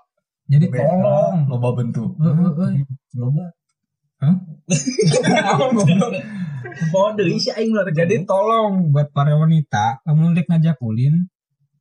Jadi 0.45 0.65
tolong. 0.67 1.45
loba 1.45 1.69
bentuk 1.74 2.17
Eh, 2.17 2.25
eh, 2.25 2.81
eh. 2.81 2.86
loba 3.15 3.45
Hah? 4.17 4.34
Bodoh 6.91 7.27
isi 7.27 7.50
aing 7.50 7.69
luar 7.69 7.88
Jadi 7.89 8.25
tolong 8.25 8.89
buat 8.89 9.12
para 9.12 9.34
wanita, 9.34 10.01
kamu 10.01 10.34
lek 10.34 10.48
ngajak 10.48 10.81
ulin, 10.81 11.29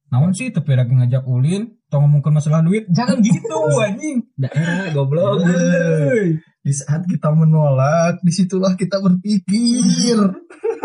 namun 0.07 0.31
sih 0.31 0.51
tapi 0.51 0.73
lagi 0.73 0.93
ngajak 0.93 1.25
ulin, 1.25 1.81
tong 1.89 2.05
ngomongin 2.05 2.33
masalah 2.33 2.61
duit, 2.61 2.85
jangan 2.89 3.19
gitu 3.19 3.57
anjing. 3.81 4.23
daerah 4.35 4.93
goblok 4.93 5.43
Hei. 5.43 6.37
di 6.61 6.73
saat 6.73 7.03
kita 7.05 7.31
menolak 7.31 8.21
di 8.21 8.31
situlah 8.31 8.75
kita 8.75 8.99
berpikir 8.99 10.19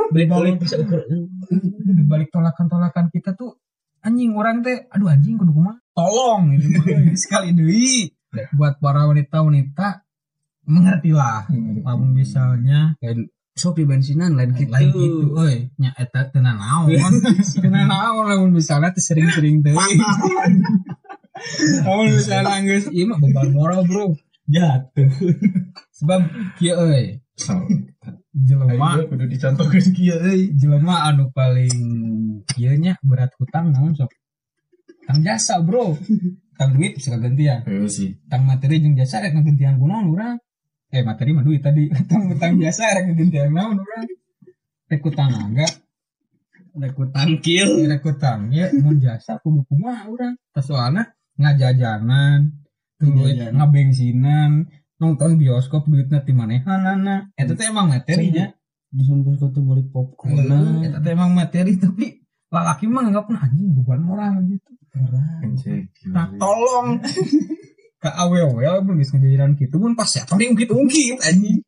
balik 0.10 0.58
bisa 0.58 0.75
ukur 0.77 1.01
Di 1.06 2.03
balik 2.03 2.29
tolakan-tolakan 2.29 3.10
kita 3.10 3.34
tuh 3.34 3.60
anjing 4.06 4.32
orang 4.36 4.63
teh, 4.65 4.88
aduh 4.91 5.10
anjing 5.12 5.36
kudu 5.36 5.51
kumaha? 5.51 5.79
Tolong 5.96 6.50
ini 6.56 6.65
mah. 6.79 7.15
sekali 7.15 7.51
deui 7.51 8.12
buat 8.56 8.79
para 8.79 9.10
wanita-wanita 9.10 10.06
mengertilah. 10.70 11.50
Namun 11.84 12.13
misalnya. 12.15 12.96
Lain 13.01 13.27
sopi 13.60 13.84
bensinan 13.84 14.39
lain 14.39 14.56
gitu. 14.56 14.72
Lain 14.72 14.88
gitu 14.96 15.36
euy 15.36 15.68
nya 15.75 15.91
eta 16.00 16.32
teu 16.32 16.39
naon? 16.39 16.88
Teu 17.60 17.68
naon 17.68 18.24
lamun 18.24 18.56
misalnya 18.56 18.96
teu 18.96 19.03
sering-sering 19.03 19.60
teh 19.60 19.75
lamun 21.84 22.08
misalnya 22.15 22.63
geus 22.63 22.88
ieu 22.96 23.03
mah 23.03 23.20
beban 23.20 23.51
moral 23.51 23.84
bro. 23.84 24.15
Jatuh. 24.48 25.12
Sebab 26.00 26.22
kieu 26.56 26.79
euy 26.79 27.20
so, 27.36 27.60
jelema. 28.46 29.00
Kudu 29.05 29.25
dicontohkan 29.27 29.86
kieu 29.96 30.17
euy 30.19 30.41
jelema 30.55 31.10
anu 31.10 31.31
paling 31.36 31.77
kieu 32.48 32.75
nya 32.79 32.96
berat 33.03 33.31
hutang 33.39 33.72
naon 33.75 33.96
sok? 33.96 34.12
Tang 35.08 35.19
jasa 35.25 35.60
bro. 35.65 35.98
Tang 36.60 36.75
duit 36.75 37.00
bisa 37.00 37.15
kagantian 37.15 37.63
Ayo 37.63 37.88
sih. 37.88 38.19
Tang 38.27 38.43
materi 38.43 38.84
jeung 38.84 38.96
jasa 39.00 39.24
rek 39.24 39.31
ngagantian 39.31 39.79
kunaon 39.79 40.12
urang? 40.12 40.38
Eh 40.91 41.03
materi 41.05 41.31
mah 41.31 41.43
duit 41.48 41.63
tadi. 41.63 41.88
Tang 42.10 42.29
tang 42.36 42.60
jasa 42.60 42.91
rek 42.96 43.12
ngagantian 43.12 43.51
naon 43.51 43.79
urang? 43.79 44.08
Rek 44.89 45.03
tenaga 45.13 45.67
aku 46.79 47.12
tangkil 47.12 47.91
rekutang 47.91 48.55
ya 48.55 48.72
mun 48.79 49.01
jasa 49.03 49.41
kudu 49.43 49.67
kumaha 49.67 50.08
urang. 50.08 50.36
Tah 50.55 50.63
soalna 50.63 51.03
ngajajanan 51.36 52.55
duit 53.00 53.39
Ngajajanan. 53.51 54.67
Nonton 55.00 55.39
bioskop 55.39 55.88
duitna 55.88 56.22
ti 56.27 56.36
manehanana 56.36 57.32
eta 57.39 57.56
teh 57.56 57.72
emang 57.72 57.88
materinya 57.88 58.51
disumpah 58.91 59.39
kau 59.39 59.50
tuh 59.50 59.63
beli 59.63 59.88
popcorn 59.88 60.84
eta 60.84 61.00
teh 61.00 61.12
emang 61.15 61.32
materi 61.32 61.79
tapi 61.79 62.20
lalaki 62.50 62.86
mah 62.89 63.08
nganggapna 63.08 63.38
anjing 63.46 63.70
beban 63.77 64.01
moral 64.03 64.41
gitu. 64.50 64.72
Nah 66.10 66.27
tolong. 66.36 66.98
Ka 68.03 68.15
awewe 68.15 68.63
lamun 68.63 68.96
geus 69.03 69.12
ngajajanan 69.12 69.60
kitu 69.60 69.75
mun 69.75 69.91
pas 69.91 70.08
siapa 70.08 70.39
nih 70.39 70.56
ungkit-ungkit 70.56 71.20
anjing. 71.20 71.60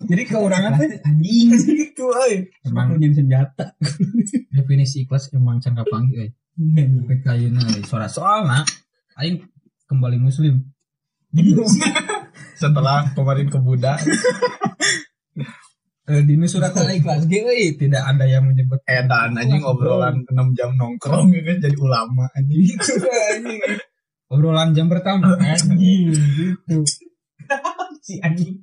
Jadi 0.00 0.22
keurangan 0.22 0.78
teh 0.80 1.02
anjing. 1.02 1.48
gitu 1.82 2.14
euy. 2.14 2.46
Emang 2.64 2.96
jadi 2.96 3.14
senjata. 3.20 3.74
Definisi 4.54 5.04
ikhlas 5.04 5.28
emang 5.34 5.60
can 5.60 5.76
kapanggih 5.76 6.30
euy? 6.30 6.30
PK 7.06 7.24
ayeuna 7.26 7.60
euy 7.74 7.84
soal 7.84 8.08
soalna 8.08 8.64
aing 9.20 9.44
kembali 9.90 10.16
muslim 10.22 10.64
setelah 12.60 13.08
kemarin 13.16 13.48
ke 13.48 13.56
Buddha. 13.56 13.96
Eh, 16.10 16.26
di 16.26 16.34
surat 16.50 16.74
al-ikhlas 16.74 17.22
ge 17.30 17.38
euy, 17.46 17.78
tidak 17.78 18.02
ada 18.02 18.26
yang 18.26 18.42
menyebut. 18.42 18.82
Edan 18.82 19.30
anjing 19.30 19.62
ngobrolan 19.62 20.26
6 20.26 20.58
jam 20.58 20.74
nongkrong 20.74 21.30
ya 21.30 21.38
kan 21.46 21.62
jadi 21.62 21.78
ulama 21.78 22.26
anjing. 22.34 22.74
Anjing. 23.38 23.78
Obrolan 24.26 24.74
jam 24.74 24.90
pertama. 24.90 25.38
Anjing 25.54 26.10
gitu. 26.10 26.82
si 28.02 28.18
anjing. 28.26 28.58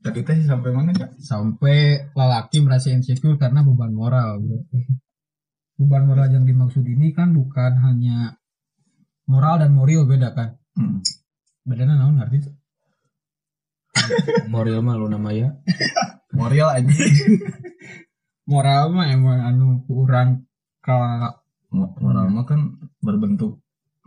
Tadi 0.00 0.24
teh 0.24 0.48
sampai 0.48 0.72
mana 0.72 0.96
kak? 0.96 1.12
Sampai 1.20 2.08
lelaki 2.16 2.64
merasa 2.64 2.88
insecure 2.88 3.36
karena 3.36 3.60
beban 3.60 3.92
moral 3.92 4.40
bro. 4.40 4.64
beban 5.76 6.08
moral 6.08 6.32
yang 6.32 6.48
dimaksud 6.48 6.88
ini 6.88 7.12
kan 7.12 7.36
bukan 7.36 7.84
hanya 7.84 8.40
moral 9.28 9.60
dan 9.60 9.76
moral 9.76 10.08
beda 10.08 10.32
kan? 10.32 10.56
Hmm. 10.72 11.04
bedanya 11.68 12.00
naon 12.00 12.16
ngerti 12.16 12.48
tuh 12.48 12.61
Moral 14.52 14.80
mah 14.84 14.94
lu 14.96 15.06
nama 15.08 15.30
ya. 15.32 15.48
moral 16.32 16.68
anjing. 16.80 17.12
Moral 18.48 18.90
mah 18.90 19.06
emang 19.12 19.40
anu 19.44 19.84
kurang 19.86 20.48
ke 20.82 20.96
Mo- 21.72 21.94
moral 22.00 22.28
mah 22.28 22.44
kan 22.44 22.76
berbentuk 23.00 23.62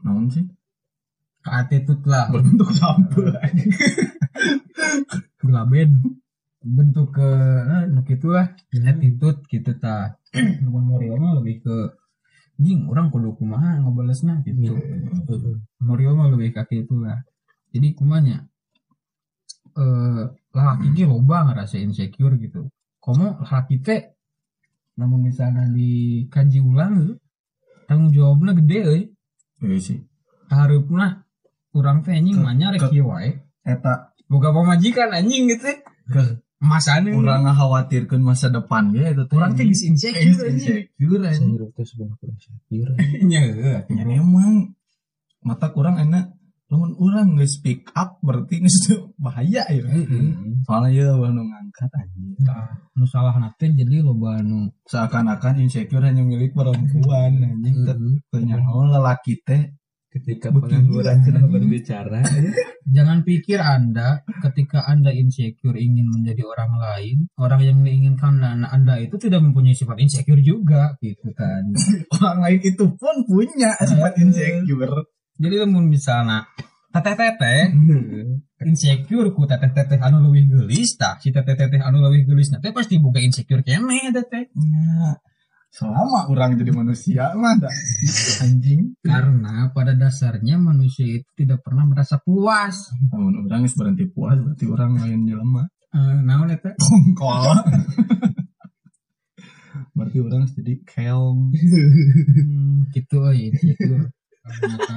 naon 0.05 0.29
sih? 0.29 0.45
ke 1.45 1.49
attitude 1.53 2.01
lah. 2.09 2.33
Berbentuk 2.33 2.73
sampel 2.73 3.29
anjing. 3.37 3.73
Gelaben. 5.41 6.19
Bentuk 6.65 7.13
ke 7.13 7.29
nah, 7.69 7.85
nu 7.85 8.01
gitu 8.09 8.33
lah 8.33 8.49
attitude 8.73 9.45
gitu 9.45 9.71
ta. 9.77 10.17
Namun 10.33 10.83
moral 10.89 11.15
mah 11.21 11.33
lebih 11.37 11.61
ke 11.61 11.77
jing 12.57 12.87
orang 12.87 13.11
kudu 13.13 13.37
kumaha 13.37 13.83
ngebalesna 13.83 14.41
gitu. 14.47 14.73
Morio 15.83 16.17
mah 16.17 16.33
lebih 16.33 16.55
kaki 16.55 16.87
itu 16.87 16.97
lah. 16.97 17.21
Jadi 17.75 17.93
kumanya 17.93 18.47
eh 19.75 20.24
laki 20.55 20.88
ge 20.96 21.03
loba 21.05 21.51
ngerasa 21.51 21.75
insecure 21.84 22.39
gitu. 22.39 22.72
Komo 23.03 23.44
laki 23.44 23.84
teh 23.84 24.01
namun 24.96 25.27
misalnya 25.27 25.67
dikaji 25.75 26.63
ulang 26.63 26.94
eh, 27.12 27.15
tanggung 27.84 28.15
jawabnya 28.15 28.55
gede 28.63 28.79
euy. 28.88 29.01
iya 29.60 29.77
sih 29.84 30.00
Harupna 30.48 31.27
urang 31.75 32.00
teh 32.08 32.15
anjing 32.15 32.39
manya 32.39 32.72
rek 32.72 32.88
wae. 33.03 33.44
eta 33.67 34.15
Boga 34.25 34.50
pamajikan 34.55 35.12
anjing 35.13 35.51
gitu. 35.51 35.70
ke 36.10 36.41
Masane 36.63 37.12
kurang 37.13 37.44
ngakhawatirkeun 37.46 38.24
masa 38.24 38.48
depan 38.50 38.89
ge 38.96 39.03
eta 39.12 39.27
teh 39.27 39.36
urang 39.36 39.53
teh 39.53 39.67
anjing. 39.67 39.75
geus 39.75 39.84
insecure 39.84 40.48
anjing. 40.48 40.88
insecure 40.88 41.22
Saya 41.22 41.36
anjing 41.36 41.72
teh 41.75 41.84
sebenarnya 41.86 42.15
kurang 42.24 42.36
insecure. 42.39 42.91
Nya 43.27 43.39
heuh. 43.44 43.62
ya 43.91 44.03
emang 44.15 44.72
mata 45.44 45.67
kurang 45.75 46.00
enak 46.00 46.32
lamun 46.65 46.91
orang 46.98 47.38
nggak 47.38 47.45
speak 47.50 47.86
up 47.93 48.17
berarti 48.25 48.65
nggak 48.65 48.74
bahaya 49.24 49.63
ya 49.69 49.86
Heeh. 49.86 50.34
soalnya 50.65 50.89
ya 50.91 51.07
baru 51.13 51.41
ngangkat 51.45 51.89
anjing. 51.93 52.34
Nu 52.98 53.05
salah 53.05 53.38
nate 53.38 53.69
jadi 53.69 54.01
loba 54.01 54.41
nu 54.41 54.74
seakan-akan 54.89 55.62
insecure 55.62 56.01
hanya 56.01 56.25
milik 56.25 56.57
perempuan 56.57 57.38
anjing. 57.38 57.86
Heeh. 57.86 58.13
ternyata 58.34 58.65
lelaki 58.98 59.38
teh 59.45 59.77
Ketika 60.15 60.48
pengangguran 60.48 61.19
sudah 61.27 61.43
berbicara, 61.43 62.24
Jangan 62.88 63.27
pikir 63.27 63.60
Anda 63.60 64.24
ketika 64.48 64.88
Anda 64.88 65.12
insecure 65.12 65.75
ingin 65.75 66.07
menjadi 66.07 66.39
orang 66.48 66.72
lain, 66.79 67.17
orang 67.36 67.60
yang 67.60 67.77
diinginkan 67.84 68.39
Anda, 68.39 68.72
anda 68.72 68.95
itu 68.95 69.19
tidak 69.19 69.43
mempunyai 69.43 69.75
sifat 69.75 70.00
insecure 70.00 70.39
juga 70.39 70.95
gitu 71.03 71.36
kan. 71.36 71.67
orang 72.15 72.48
lain 72.48 72.60
itu 72.63 72.86
pun 72.95 73.15
punya 73.27 73.75
sifat 73.75 74.15
insecure 74.24 75.03
Jadi 75.35 75.55
namun 75.59 75.91
misalnya 75.91 76.47
teteh-teteh 76.95 77.75
insecure 78.63 79.35
ku 79.35 79.43
teteh-teteh 79.43 79.99
anu 79.99 80.23
leuwih 80.23 80.47
geulis 80.47 80.95
tah 80.95 81.19
si 81.19 81.29
teteh-teteh 81.29 81.83
anu 81.83 81.99
leuwih 81.99 82.23
geulis 82.23 82.47
teh 82.49 82.71
pasti 82.71 82.95
buka 82.97 83.19
insecure 83.19 83.59
keneh 83.61 84.15
teteh. 84.15 84.47
ya 84.55 85.19
selama 85.75 86.31
orang 86.31 86.55
jadi 86.55 86.71
manusia 86.71 87.35
mah 87.35 87.59
anjing 88.39 88.95
Karena 89.03 89.75
pada 89.75 89.91
dasarnya 89.91 90.55
manusia 90.55 91.19
itu 91.19 91.27
tidak 91.35 91.67
pernah 91.67 91.83
merasa 91.83 92.15
puas. 92.15 92.95
namun 93.11 93.43
orang 93.43 93.67
berhenti 93.67 94.07
puas 94.07 94.39
berarti 94.39 94.65
orang 94.65 94.91
lain 94.95 95.27
jelema 95.27 95.67
Eh, 95.91 96.15
naon 96.24 96.48
eta? 96.48 96.75
kongkol 96.79 97.59
berarti 99.91 100.17
orang 100.19 100.48
jadi 100.48 100.74
keong 100.83 101.39
Hmm, 101.51 102.87
gitu 102.91 103.19
euy 103.19 103.51
insecure. 103.51 104.11
Ternyata 104.45 104.95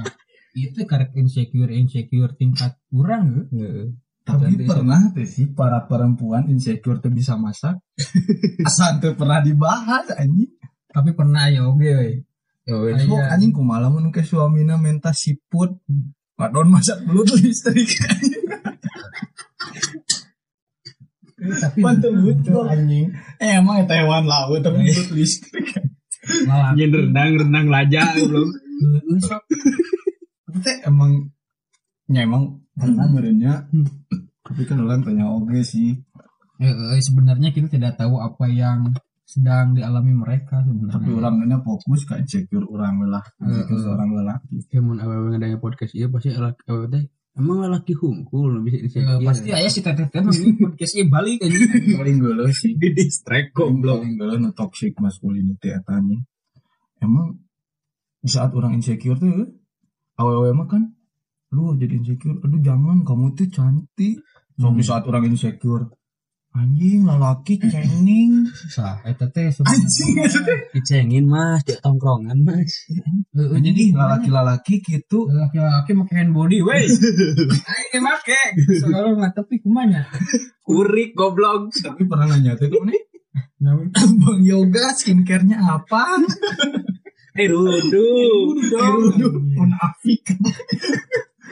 itu 0.56 0.84
karek 0.88 1.12
insecure 1.18 1.72
insecure 1.74 2.32
tingkat 2.38 2.78
kurang 2.88 3.48
ya. 3.52 3.92
Tapi 4.28 4.60
Ganti 4.60 4.68
pernah 4.68 5.00
tuh 5.16 5.24
sih 5.24 5.48
para 5.56 5.88
perempuan 5.88 6.52
insecure 6.52 7.00
tuh 7.00 7.08
bisa 7.08 7.40
masak. 7.40 7.80
Asal 8.68 9.00
tuh 9.00 9.16
pernah 9.16 9.40
dibahas 9.40 10.12
anjing. 10.12 10.52
tapi 10.88 11.12
pernah 11.12 11.48
ya 11.52 11.68
oke 11.68 11.80
we. 11.80 12.24
Ya. 12.68 12.76
Iya. 12.76 13.00
So, 13.08 13.16
anjing 13.16 13.56
kumaha 13.56 13.88
mun 13.88 14.12
ke 14.12 14.20
suamina 14.20 14.76
minta 14.76 15.16
siput. 15.16 15.80
Padahal 16.36 16.68
masak 16.68 17.00
belut 17.08 17.32
listrik. 17.40 17.88
Eh, 21.40 21.56
tapi 21.64 21.80
betul 21.80 22.68
anjing. 22.68 23.16
Eh 23.40 23.56
emang 23.56 23.80
eta 23.80 23.96
hewan 23.96 24.28
laut 24.28 24.60
tapi 24.60 24.84
belut 24.84 25.08
listrik. 25.16 25.72
lalaki 26.28 26.84
Nyen 26.84 26.92
rendang 26.92 27.32
rendang 27.40 27.66
laja 27.72 28.12
belum. 28.12 28.48
Heeh, 28.78 29.40
teh 30.60 30.76
emang 30.84 31.30
ya 32.08 32.24
emang 32.24 32.62
pernah 32.72 33.06
merenya. 33.08 33.66
Tapi 34.44 34.62
kan 34.64 34.80
orang 34.80 35.04
tanya 35.04 35.28
oke 35.28 35.60
sih. 35.60 35.92
Eh, 36.58 36.72
eh, 36.72 37.02
sebenarnya 37.02 37.54
kita 37.54 37.68
tidak 37.70 38.00
tahu 38.00 38.18
apa 38.18 38.48
yang 38.50 38.90
sedang 39.28 39.76
dialami 39.76 40.16
mereka 40.16 40.64
sebenarnya 40.64 40.96
Tapi 40.96 41.10
orangnya 41.12 41.60
fokus 41.60 42.08
ke 42.08 42.16
insecure 42.16 42.64
orang 42.64 43.04
lah. 43.06 43.20
Insecure 43.38 43.76
Eh, 43.76 43.76
eh. 43.76 43.84
seorang 43.84 44.08
lelaki. 44.16 44.54
Kemun 44.72 44.96
awal 44.98 45.28
ngadanya 45.28 45.60
podcast 45.60 45.92
iya 45.92 46.08
pasti 46.08 46.32
laki 46.32 46.64
awal 46.66 46.88
teh 46.88 47.04
emang 47.38 47.70
laki 47.70 47.94
hungkul 47.94 48.64
bisa 48.64 48.80
insecure. 48.82 49.20
pasti 49.22 49.52
ayah 49.52 49.70
si 49.70 49.84
teteh 49.84 50.08
teh 50.10 50.18
mah 50.24 50.32
podcastnya 50.34 51.04
balik 51.06 51.44
aja 51.44 51.54
Paling 52.00 52.16
gue 52.18 52.50
sih. 52.56 52.72
di 52.80 52.88
distract 52.96 53.52
goblok. 53.52 54.00
Paling 54.02 54.16
galau 54.16 54.36
no 54.40 54.50
toxic 54.56 54.96
masculinity 54.96 55.70
eta 55.70 55.92
anjing. 56.00 56.24
Emang 56.98 57.36
di 58.18 58.26
saat 58.32 58.50
orang 58.56 58.74
insecure 58.80 59.20
tuh 59.20 59.44
awal-awal 60.18 60.52
mah 60.52 60.66
kan? 60.66 60.82
Lu 61.54 61.72
jadi 61.78 61.96
insecure. 61.96 62.42
Aduh 62.44 62.60
jangan 62.60 63.06
kamu 63.06 63.32
tuh 63.32 63.48
cantik. 63.48 64.20
So 64.58 64.74
di 64.74 64.82
saat 64.82 65.06
orang 65.06 65.30
insecure. 65.30 65.88
Anjing 66.48 67.06
lalaki 67.06 67.60
cengeng. 67.60 68.50
Sah. 68.74 68.98
Eta 69.06 69.30
teh 69.30 69.46
anjing 69.46 70.14
Dicengin 70.74 71.28
mas, 71.30 71.62
di 71.62 71.76
tongkrongan 71.78 72.40
mas. 72.42 72.88
sebenarnya 73.30 73.70
jadi 73.70 73.82
lalaki-lalaki 73.94 74.74
gitu. 74.82 75.30
Laki-laki 75.30 75.92
make 75.94 76.10
hand 76.10 76.34
body 76.34 76.58
wey 76.64 76.88
ayo 77.72 77.98
make. 78.02 78.40
Nggak 78.58 79.32
tapi 79.38 79.62
kumanya 79.62 80.08
Kurik 80.66 81.14
goblok. 81.14 81.70
tapi 81.78 82.04
pernah 82.10 82.26
nanya 82.26 82.58
tuh 82.58 82.68
nih? 82.68 83.02
Namun, 83.58 83.90
bang 84.22 84.40
yoga 84.42 84.94
skincare-nya 84.94 85.58
apa 85.62 86.02
Eh 87.38 87.46
rudu. 87.46 88.06
Aduh, 88.74 89.34
munafik. 89.54 90.26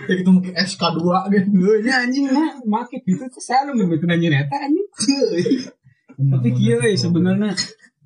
Jadi 0.06 0.20
itu 0.22 0.30
mungkin 0.30 0.54
SK2 0.54 1.02
gitu. 1.34 1.66
Ya 1.86 2.02
anjing 2.02 2.26
mah 2.30 2.58
make 2.66 3.02
gitu 3.06 3.26
tuh 3.30 3.42
selalu 3.42 3.82
ngebetu 3.82 4.04
nanya 4.10 4.28
neta 4.42 4.56
anjing. 4.58 4.86
Tapi 6.16 6.48
kieu 6.54 6.82
we 6.82 6.98
sebenarnya. 6.98 7.54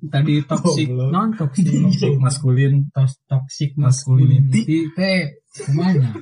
Tadi 0.01 0.41
toxic 0.45 0.89
non 0.89 1.33
toxic. 1.37 1.69
Toxic 1.69 2.13
maskulin 2.17 2.89
tos 2.89 3.21
toxic 3.29 3.77
Masculinity. 3.77 4.89
teh 4.97 5.45
semuanya 5.51 6.15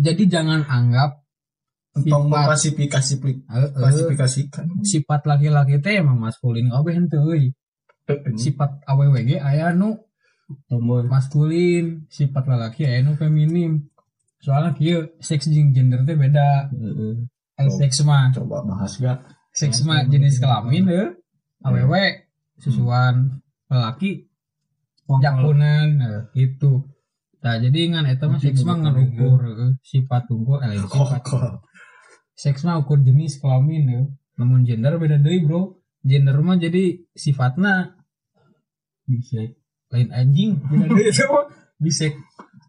jadi 0.00 0.22
jangan 0.26 0.64
anggap 0.64 1.20
eh, 1.98 2.06
eh, 2.06 3.68
klasifikasikan. 3.74 4.64
Sifat 4.86 5.26
laki-laki 5.26 5.82
teh 5.82 6.00
emang 6.00 6.22
maskulin 6.22 6.70
kabeh 6.70 6.94
henteu 6.96 7.34
euy 7.34 7.52
sifat 8.36 8.70
awwg 8.90 9.30
aya 9.38 9.72
nu 9.74 9.98
maskulin. 11.10 12.06
Sifat 12.10 12.44
lelaki 12.50 12.82
aya 12.90 13.00
nu 13.06 13.14
feminim. 13.20 13.90
Soalnya 14.40 14.72
kieu 14.78 15.00
seks 15.20 15.46
jeung 15.52 15.70
gender 15.76 16.00
teh 16.08 16.16
beda. 16.16 16.72
El 17.60 17.68
seks 17.68 18.00
mah 18.08 18.32
coba 18.32 18.64
bahas 18.64 18.96
gak? 18.96 19.20
seks 19.50 19.82
mah 19.82 20.06
jenis 20.06 20.38
kelamin 20.38 20.86
deh 20.86 21.08
aww 21.66 21.94
susuan 22.60 23.42
lelaki 23.66 24.30
jakunan 25.06 25.98
gitu. 26.36 26.86
Nah 27.40 27.56
jadi 27.56 27.80
ngan 27.96 28.04
eta 28.06 28.30
mah 28.30 28.40
seks 28.40 28.62
mah 28.62 28.76
ngan 28.78 28.94
ukur 28.94 29.40
sifat 29.82 30.30
unggul 30.30 30.62
eh 30.62 30.78
sifat 30.78 31.24
seks 32.36 32.62
mah 32.64 32.80
ukur 32.80 33.02
jenis 33.02 33.42
kelamin 33.42 33.84
ya 33.90 34.02
namun 34.38 34.64
gender 34.64 34.96
beda 34.96 35.18
deui 35.18 35.42
bro. 35.44 35.76
Gender 36.00 36.40
mah 36.40 36.56
jadi 36.56 36.96
sifatna 37.12 37.99
bisa 39.10 39.42
lain 39.90 40.08
anjing 40.14 40.54
beda 40.70 40.86
mah 41.34 41.46
bisa 41.82 42.06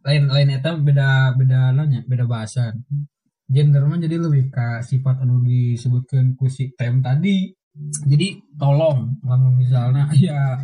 lain 0.01 0.25
lain 0.25 0.49
eta 0.57 0.73
beda 0.73 1.37
beda 1.37 1.75
nanya 1.77 2.01
beda 2.07 2.25
bahasan. 2.25 2.81
Gender 3.51 3.83
mah 3.83 3.99
jadi 3.99 4.15
lebih 4.17 4.49
ke 4.49 4.81
sifat 4.81 5.21
anu 5.21 5.43
disebutkan 5.43 6.33
ku 6.39 6.49
si 6.49 6.73
tem 6.73 7.03
tadi. 7.03 7.51
Jadi 8.07 8.57
tolong 8.57 9.21
lamun 9.21 9.59
misalnya 9.59 10.09
ya 10.17 10.57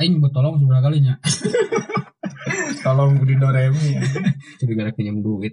aing 0.00 0.22
buat 0.22 0.32
tolong 0.32 0.56
seberapa 0.56 0.88
kalinya. 0.88 1.14
Tolong 2.86 3.18
di 3.26 3.34
Doremi 3.34 3.98
ya. 3.98 4.02
Jadi 4.62 4.72
gara 4.78 4.94
pinjam 4.94 5.18
duit. 5.18 5.50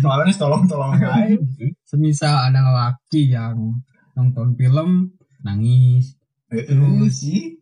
Soalnya 0.00 0.32
tolong 0.32 0.64
tolong 0.64 0.96
aja. 0.96 1.36
semisal 1.84 2.48
ada 2.48 2.64
laki 2.64 3.28
yang 3.28 3.84
nonton 4.16 4.56
film 4.56 5.12
nangis. 5.44 6.16
Eh, 6.48 6.64
sih. 7.12 7.60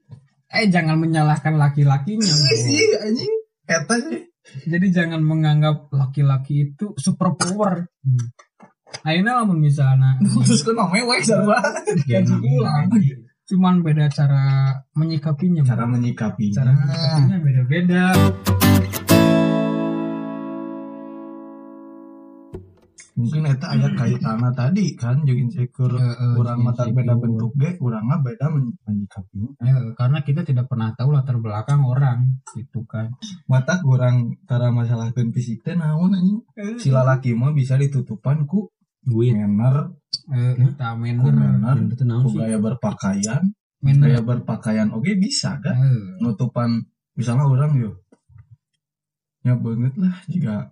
Eh 0.52 0.68
jangan 0.68 0.96
menyalahkan 0.96 1.56
laki-lakinya 1.56 2.28
bro. 2.28 2.56
sih 2.60 2.84
anjing. 3.00 3.32
Eta 3.64 3.96
sih. 3.98 4.20
jadi 4.68 4.86
jangan 4.92 5.22
menganggap 5.22 5.88
laki-laki 5.88 6.70
itu 6.70 6.92
super 6.98 7.32
power 7.32 7.86
hmm. 8.04 8.26
akhirnya 9.00 9.40
lamun 9.40 9.58
misalnya 9.58 10.18
Terus 10.20 10.60
kan 10.60 10.74
namanya 10.76 11.04
wek 11.08 11.22
sarua. 11.22 11.56
gaji 12.04 12.34
pulang 12.36 12.90
cuman 13.42 13.74
beda 13.80 14.06
cara 14.08 14.44
menyikapinya 14.92 15.62
Cara 15.62 15.84
menyikapinya. 15.84 16.54
cara 16.54 16.70
menyikapinya 16.72 17.38
beda-beda 17.38 18.02
mungkin 23.12 23.44
eta 23.44 23.76
aya 23.76 23.92
kaitannya 23.92 24.50
tadi 24.56 24.96
kan 24.96 25.20
jeung 25.28 25.44
insecure 25.44 25.92
Heeh, 26.00 26.32
kurang 26.32 26.64
mata 26.64 26.88
beda 26.88 27.12
bentuk 27.20 27.52
ge 27.60 27.76
kurangnya 27.76 28.16
beda 28.24 28.48
men- 28.48 28.72
menyikapinya. 28.88 29.48
Eh, 29.60 29.92
karena 29.92 30.18
kita 30.24 30.40
tidak 30.48 30.66
pernah 30.72 30.96
tahu 30.96 31.12
latar 31.12 31.36
belakang 31.36 31.84
orang 31.84 32.40
gitu 32.56 32.88
kan. 32.88 33.12
Mata 33.44 33.78
kurang 33.84 34.40
cara 34.48 34.72
masalahkeun 34.72 35.28
fisik 35.36 35.60
teh 35.60 35.76
naon 35.76 36.16
anjing? 36.16 36.40
Si 36.80 36.88
lalaki 36.88 37.36
mah 37.36 37.52
bisa 37.52 37.76
ditutupan 37.76 38.48
ku 38.48 38.72
Duit. 39.04 39.34
manner. 39.36 39.92
Eh, 40.32 40.54
manner. 40.56 41.76
Itu 41.92 42.04
ku 42.06 42.28
sih? 42.32 42.38
gaya 42.40 42.56
berpakaian. 42.56 43.42
Manner. 43.82 44.06
Gaya 44.08 44.20
berpakaian 44.24 44.88
oke 44.94 45.12
bisa 45.20 45.58
kan 45.60 45.76
nutupan 46.22 46.80
misalnya 47.12 47.44
orang 47.44 47.76
yo 47.76 47.92
ya 49.42 49.58
banget 49.58 49.92
lah 49.98 50.14
jika 50.30 50.70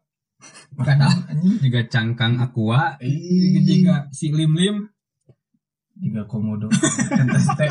Anjing. 0.80 1.56
Juga 1.60 1.80
cangkang 1.90 2.40
aqua. 2.40 2.96
Jika 3.00 4.08
si 4.14 4.32
lim 4.32 4.56
lim 4.56 4.76
jika 6.00 6.24
komodo 6.24 6.66
teh. 6.72 7.70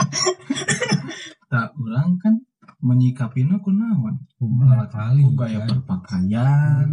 Tak 1.50 1.74
orang 1.82 2.22
kan 2.22 2.34
menyikapinya 2.80 3.58
kunaon? 3.58 4.22
Kumaha 4.38 4.86
kali, 4.86 5.26
gaya 5.34 5.66
kan? 5.66 5.82
berpakaian 5.82 6.90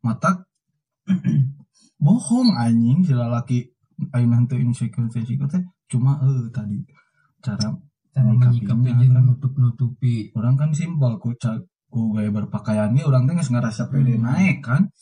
mata 0.00 0.48
bohong 2.04 2.56
anjing 2.56 3.04
si 3.04 3.12
lalaki. 3.12 3.68
Ayo 4.16 4.24
nanti 4.32 4.56
insecure 4.56 5.12
insecure 5.12 5.50
teh. 5.52 5.62
Cuma 5.92 6.16
eh 6.24 6.48
tadi 6.48 6.80
cara 7.44 7.68
cara 8.16 8.30
menyikapi 8.32 8.88
kan. 8.96 9.22
nutup 9.28 9.52
nutupi 9.60 10.32
orang 10.34 10.56
kan 10.56 10.72
simpel 10.72 11.20
ku 11.20 11.36
ku 11.88 12.12
gaya 12.12 12.28
berpakaiannya 12.28 13.00
orang 13.00 13.24
teh 13.24 13.34
geus 13.34 13.48
ngerasa 13.48 13.88
pede 13.88 14.14
Hmm. 14.14 14.24
naik 14.24 14.60
kan? 14.60 14.92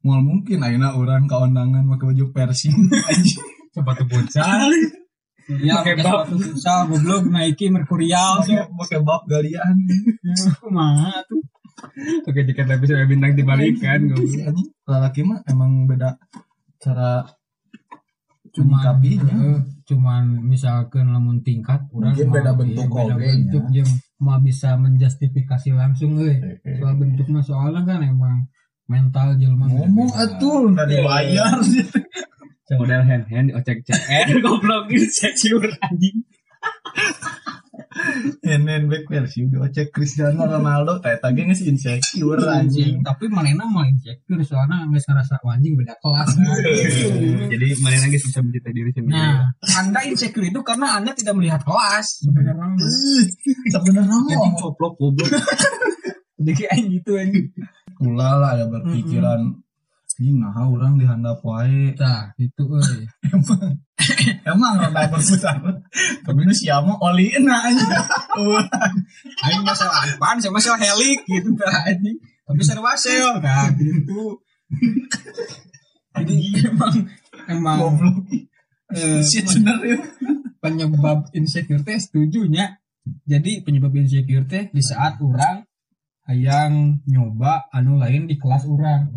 Mal 0.00 0.22
mungkin 0.22 0.62
ayeuna 0.62 0.94
orang 0.94 1.26
ke 1.26 1.34
undangan 1.34 1.82
pakai 1.90 2.06
baju 2.14 2.24
anjing. 2.38 2.78
Sepatu 3.74 4.04
futsal. 4.06 4.70
ya 5.48 5.80
pakai 5.80 5.98
sepatu 5.98 6.36
susah 6.38 6.86
goblok 6.86 7.26
Nike 7.26 7.66
Mercurial. 7.68 8.46
Pakai 8.78 9.00
bab 9.02 9.26
galian. 9.26 9.74
Kumaha 10.62 11.18
tuh? 11.26 11.42
Oke, 12.24 12.42
jika 12.42 12.62
tapi 12.62 12.86
saya 12.86 13.06
bintang 13.06 13.34
dibalikan. 13.34 13.98
Anjing 14.06 14.46
lalaki 14.86 15.20
mah 15.22 15.42
emang 15.46 15.84
beda 15.84 16.14
cara 16.78 17.26
cuman 18.48 18.70
menyikapinya. 18.70 19.34
eh, 19.34 19.58
cuman 19.84 20.24
misalkan 20.42 21.10
lamun 21.10 21.42
tingkat 21.42 21.84
mah, 21.92 22.14
beda 22.14 22.54
bentuk 22.54 22.86
iya, 22.86 23.14
beda 23.14 23.16
bentuk. 23.18 23.62
Mah 24.18 24.42
bisa 24.42 24.74
menjustifikasi 24.74 25.74
langsung 25.74 26.18
euy 26.18 26.42
soal 26.62 26.94
bentuk 26.98 27.26
mah 27.30 27.42
soalnya 27.46 27.86
kan 27.86 28.02
emang 28.02 28.50
mental 28.90 29.38
jelema 29.38 29.70
ngomong 29.70 30.10
atuh 30.14 30.74
udah 30.74 30.86
dibayar 30.86 31.54
Model 32.68 33.00
hand 33.00 33.24
hand 33.32 33.48
ocek 33.56 33.80
CR 33.80 34.28
goblok 34.44 34.92
insecure 34.92 35.72
anjing. 35.80 36.20
Enen 38.46 38.86
back 38.86 39.10
versi 39.10 39.42
udah 39.44 39.68
cek 39.68 39.90
Cristiano 39.90 40.46
Ronaldo 40.46 41.02
teh 41.02 41.18
tadi 41.18 41.42
geus 41.42 41.62
insecure 41.66 42.38
anjing 42.46 42.54
anjing 42.70 42.94
tapi 43.02 43.26
manehna 43.26 43.66
mah 43.66 43.84
insecure 43.90 44.38
soalnya 44.46 44.86
geus 44.92 45.04
ngerasa 45.08 45.42
"Oh, 45.42 45.50
anjing 45.50 45.74
beda 45.74 45.94
kelas 45.98 46.30
kan. 46.38 46.46
Jadi 47.52 47.66
mana 47.82 47.96
nangis 48.06 48.22
bisa 48.22 48.38
mencintai 48.38 48.74
diri 48.74 48.90
sendiri. 48.94 49.18
Nah, 49.18 49.50
Anda 49.82 50.00
insecure 50.06 50.46
itu 50.46 50.60
karena 50.62 51.00
Anda 51.00 51.10
tidak 51.12 51.34
melihat 51.36 51.60
kelas 51.66 52.22
sebenarnya. 52.22 52.66
sebenarnya 53.72 54.14
Anjing 54.14 54.54
mah 54.54 54.62
coplok 54.62 54.94
goblok. 54.96 55.28
Jadi 56.38 56.50
kayak 56.54 56.76
gitu 56.86 57.10
anjing. 57.18 57.46
ulah 57.98 58.38
lah 58.38 58.52
ya 58.54 58.64
berpikiran 58.70 59.58
Ih, 60.18 60.34
nah 60.34 60.50
orang 60.72 60.98
dihandap 60.98 61.38
wae 61.46 61.94
Nah, 61.94 62.34
itu 62.34 62.62
euy. 62.66 63.06
emang 64.46 64.78
rada 64.80 65.10
berputar 65.10 65.58
tapi 66.24 66.40
nu 66.46 66.54
siapa 66.54 66.96
oli 67.02 67.34
na 67.44 67.66
anjing 67.66 67.92
Aing 69.44 69.62
masalah 69.62 70.06
apaan 70.06 70.40
sih 70.40 70.48
masalah 70.48 70.80
helik 70.80 71.22
gitu 71.28 71.52
kan 71.58 71.92
anjing. 71.92 72.16
Tapi 72.18 72.60
serba 72.64 72.96
sel 72.96 73.36
kan 73.44 73.76
gitu. 73.76 74.40
Jadi 76.16 76.36
emang 76.66 76.94
emang 77.46 77.76
goblok 77.78 78.16
eh, 78.96 79.20
bener 79.22 79.78
ya 79.84 79.98
penyebab 80.58 81.28
insecure 81.36 81.84
teh 81.84 81.98
setuju 82.00 82.48
nya. 82.48 82.80
Jadi 83.28 83.60
penyebab 83.60 83.92
insecure 83.92 84.48
teh 84.48 84.72
di 84.72 84.80
saat 84.80 85.20
orang 85.20 85.67
hayang 86.28 87.00
nyoba 87.08 87.72
anu 87.72 87.96
lain 87.96 88.28
di 88.28 88.36
kelas 88.36 88.68
orang. 88.68 89.08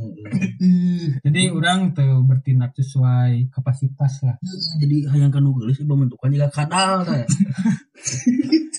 Jadi 1.27 1.51
orang 1.51 1.91
tuh 1.91 2.23
bertindak 2.23 2.71
sesuai 2.79 3.51
kapasitas 3.51 4.23
lah. 4.23 4.39
Jadi 4.79 5.11
hayang 5.11 5.27
kanu 5.29 5.51
geulis 5.59 5.83
ieu 5.83 5.91
bentukan 5.91 6.31
juga 6.31 6.47
kadal 6.47 7.03
teh. 7.03 7.27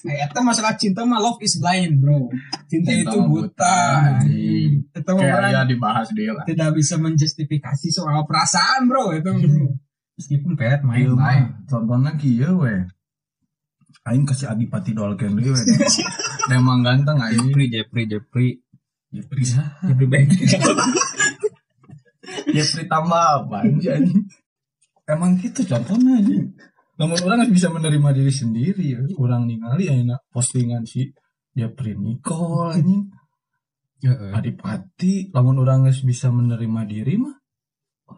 Eh, 0.03 0.19
itu 0.19 0.41
masalah 0.43 0.75
cinta 0.75 1.07
mah 1.07 1.23
love 1.23 1.39
is 1.47 1.63
blind 1.63 2.03
bro. 2.03 2.27
Cinta, 2.67 2.91
Cinta 2.91 3.07
itu 3.07 3.19
buta. 3.23 3.79
buta. 4.19 4.99
Itu 4.99 5.13
orang 5.15 5.55
ya 5.55 5.63
dibahas 5.63 6.11
dia 6.11 6.35
lah 6.35 6.43
tidak 6.43 6.75
bisa 6.75 6.99
menjustifikasi 6.99 7.87
soal 7.95 8.27
perasaan 8.27 8.91
bro 8.91 9.15
itu 9.15 9.31
bro. 9.31 9.71
Meskipun 10.19 10.59
pet 10.59 10.83
main 10.83 11.07
Ieu 11.07 11.15
main. 11.15 11.55
mah 11.55 11.71
contohnya 11.71 12.19
kieu 12.19 12.51
we 12.67 12.83
aing 14.11 14.27
kasih 14.27 14.51
adipati 14.51 14.91
dolken 14.91 15.39
deui 15.39 15.55
emang 16.51 16.83
ganteng 16.83 17.21
aing 17.21 17.53
Jeffrey 17.53 17.69
Jeffrey 17.71 18.05
Jeffrey. 18.11 18.51
Jeffrey. 19.13 19.45
Jeffrey 19.45 20.09
Bank. 20.09 20.29
Jeffrey 22.55 22.87
tambah 22.89 23.45
apa 23.45 23.69
emang 25.11 25.37
gitu 25.39 25.67
contohnya 25.67 26.23
anjing. 26.23 26.55
Namun 26.97 27.19
orang 27.27 27.45
harus 27.45 27.53
bisa 27.53 27.69
menerima 27.69 28.09
diri 28.15 28.33
sendiri 28.33 28.85
ya. 28.95 29.01
Orang 29.19 29.51
ningali 29.51 29.91
ayeuna 29.91 30.23
postingan 30.31 30.87
si 30.87 31.11
Jeffrey 31.53 31.99
Nicole 31.99 32.79
anjing. 32.79 33.11
Heeh. 34.03 34.35
adipati 34.35 35.31
lamun 35.31 35.63
orang 35.63 35.87
geus 35.87 36.03
bisa 36.03 36.27
menerima 36.35 36.83
diri 36.91 37.23
mah 37.23 37.39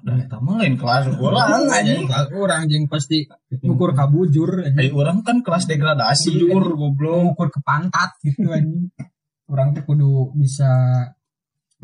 udah 0.02 0.16
eta 0.18 0.38
mah 0.42 0.58
lain 0.58 0.74
kelas. 0.74 1.14
Orang 1.20 1.70
anjing. 1.70 2.08
Orang 2.34 2.66
jeung 2.66 2.86
pasti 2.90 3.28
ngukur 3.50 3.94
kabujur 3.94 4.66
anjing. 4.66 4.90
orang 4.96 5.22
kan 5.22 5.44
kelas 5.44 5.70
degradasi 5.70 6.34
Bujur 6.40 6.74
goblok. 6.74 7.20
Ngukur 7.30 7.48
ke 7.54 7.60
pantat 7.62 8.18
gitu 8.24 8.50
anjing. 8.50 8.90
Orang 9.46 9.76
tuh 9.76 9.84
kudu 9.84 10.34
bisa 10.34 10.70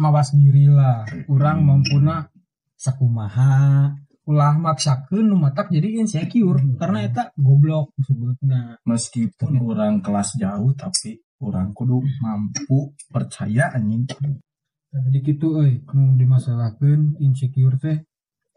mawas 0.01 0.33
diri 0.33 0.67
lah. 0.67 1.05
Orang 1.29 1.63
mampuna 1.63 2.27
sakumaha. 2.75 3.93
Ulah 4.31 4.55
maksakeun 4.57 5.27
nu 5.27 5.37
matak 5.41 5.75
jadi 5.75 6.01
insecure 6.01 6.63
karena 6.79 7.03
eta 7.03 7.35
goblok 7.35 7.91
disebutna. 7.99 8.79
meskipun 8.87 9.59
orang 9.59 9.99
kelas 10.05 10.39
jauh 10.39 10.71
tapi 10.79 11.19
orang 11.43 11.73
kudu 11.75 11.99
mampu 12.21 12.95
percaya 13.11 13.75
anjing. 13.75 14.07
Nah, 14.07 14.50
jadi 14.91 15.19
gitu 15.23 15.63
euy 15.63 15.87
nu 15.95 16.19
dimasalahkeun 16.19 17.23
insecure 17.23 17.79
teh 17.79 18.03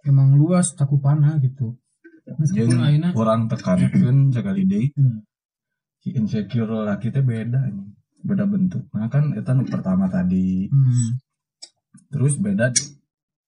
emang 0.02 0.34
luas 0.34 0.74
cakupana 0.74 1.38
gitu. 1.38 1.78
Meskipun 2.24 2.80
Jeung 2.80 2.82
ayeuna. 2.82 3.10
orang 3.13 3.52
tekankeun 3.52 4.32
sekali 4.32 4.63
deui 4.63 4.88
Hmm. 4.96 5.28
si 6.02 6.10
insecure 6.15 6.88
laki 6.88 7.13
teh 7.13 7.22
beda 7.22 7.60
anjing 7.67 7.93
beda 8.24 8.48
bentuk. 8.48 8.88
Nah 8.96 9.12
kan 9.12 9.30
nu 9.30 9.63
pertama 9.67 10.08
tadi. 10.08 10.72
Hmm, 10.72 11.19
terus 12.10 12.39
beda 12.39 12.72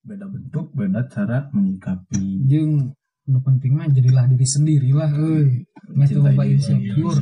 beda 0.05 0.25
bentuk 0.29 0.69
beda 0.75 1.07
cara 1.09 1.49
menyikapi. 1.55 2.45
Jeung 2.45 2.93
nu 3.25 3.39
penting 3.41 3.73
mah 3.79 3.89
jadilah 3.89 4.29
diri 4.29 4.45
sendiri 4.45 4.89
lah 4.93 5.09
euy. 5.09 5.65
Mencintai 5.89 6.35
coba 6.35 6.43
diri 6.45 6.59
insecure. 6.59 7.19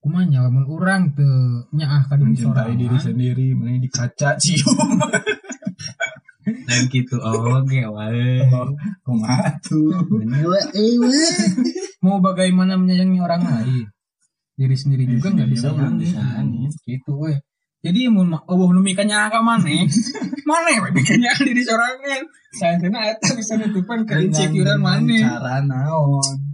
Kumanya 0.00 0.48
lamun 0.48 0.64
urang 0.64 1.12
teu 1.12 1.68
nyaah 1.76 2.08
ka 2.08 2.16
diri 2.16 2.32
mencintai 2.32 2.72
diri 2.72 2.96
sendiri 2.96 3.46
mana 3.52 3.76
di 3.76 3.90
kaca 3.92 4.32
cium. 4.42 4.96
Dan 6.40 6.88
gitu 6.88 7.20
oke 7.20 7.80
wae. 7.92 8.40
Kumaha 9.04 9.60
tuh 9.60 9.92
mau 12.00 12.16
bagaimana 12.24 12.80
menyayangi 12.80 13.20
orang 13.20 13.44
lain? 13.44 13.86
Diri 14.56 14.76
sendiri 14.76 15.04
juga 15.04 15.36
nggak 15.36 15.48
bisa 15.52 15.68
disayangi. 15.76 16.72
gitu 16.88 17.20
weh 17.20 17.36
jadi 17.80 18.12
mau 18.12 18.24
oh 18.44 18.68
nu 18.76 18.84
mikanya 18.84 19.32
ka 19.32 19.40
mana 19.40 19.72
mana 20.48 20.68
we 20.84 20.88
mikanya 20.92 21.32
diri 21.40 21.64
sorangan. 21.64 22.24
Sayangnya 22.56 23.16
eta 23.16 23.32
bisa 23.32 23.56
nutupan 23.56 24.04
ke 24.04 24.28
insecurean 24.28 24.80
mana 24.80 25.16
cara 25.16 25.64
naon 25.64 26.49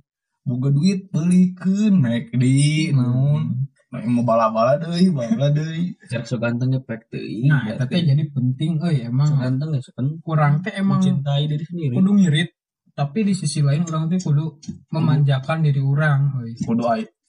boga 0.47 0.71
duit 0.71 1.11
belikeun 1.11 1.95
make 1.99 2.31
di 2.31 2.95
naon? 2.95 3.67
Mek 3.91 4.03
mau 4.07 4.23
bala-bala 4.23 4.79
deui 4.79 5.11
bala 5.11 5.51
deui. 5.51 5.99
Cek 6.07 6.23
so 6.23 6.39
ganteng 6.39 6.75
efek 6.79 7.11
teuing 7.11 7.51
nah 7.51 7.67
eta 7.67 7.87
teh 7.91 8.03
jadi 8.03 8.23
penting 8.31 8.79
euy 8.79 9.03
so 9.03 9.11
emang 9.11 9.31
ganteng 9.35 9.75
ya 9.75 9.83
penting. 9.83 10.23
Kurang 10.23 10.63
teh 10.63 10.75
emang 10.79 11.03
mencintai 11.03 11.51
diri 11.51 11.65
sendiri. 11.67 11.95
kudu 11.99 12.11
ngirit 12.15 12.51
tapi 12.97 13.29
di 13.29 13.35
sisi 13.35 13.61
lain 13.61 13.83
orang 13.91 14.07
teh 14.07 14.23
kudu 14.23 14.63
memanjakan 14.95 15.67
diri 15.67 15.83
orang 15.83 16.39
euy. 16.39 16.55
Kudu 16.63 16.83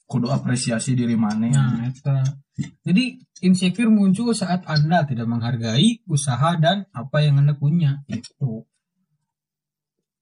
kudu 0.08 0.26
apresiasi 0.30 0.94
diri 0.94 1.18
maneh. 1.18 1.52
Nah, 1.52 1.84
eta. 1.84 2.24
Jadi 2.58 3.22
insecure 3.46 3.92
muncul 3.92 4.34
saat 4.34 4.66
Anda 4.66 5.06
tidak 5.06 5.30
menghargai 5.30 6.02
usaha 6.10 6.58
dan 6.58 6.90
apa 6.90 7.22
yang 7.22 7.38
Anda 7.42 7.54
punya. 7.54 8.02
Itu. 8.06 8.66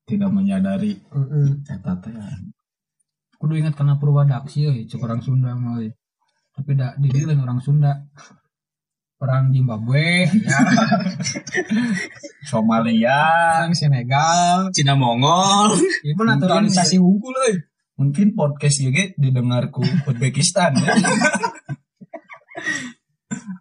tidak 0.06 0.30
menyadari. 0.30 0.94
Heeh. 0.94 1.66
eta 1.66 1.92
teh 1.98 2.14
Kudu 3.36 3.52
ingat 3.60 3.76
karena 3.76 4.00
Purwadaksi 4.00 4.68
euy, 4.68 4.88
cek 4.88 5.00
orang 5.00 5.20
Sunda 5.20 5.52
mah 5.56 5.80
euy. 5.80 5.92
Tapi 6.56 6.70
dak 6.72 6.96
di 6.96 7.08
lain 7.12 7.40
orang 7.44 7.60
Sunda. 7.60 7.92
Orang 9.16 9.48
Zimbabwe, 9.48 10.28
ya, 10.28 10.60
Somalia 12.52 13.20
orang 13.64 13.72
Senegal, 13.72 14.68
Cina 14.76 14.92
Mongol 14.92 15.72
itu 16.04 16.20
naturalisasi 16.20 17.00
unggul 17.00 17.32
euy. 17.48 17.56
mungkin 17.96 18.36
podcast 18.36 18.76
juga 18.76 19.08
didengarku 19.16 19.80
Uzbekistan 20.04 20.76
ya 20.76 20.92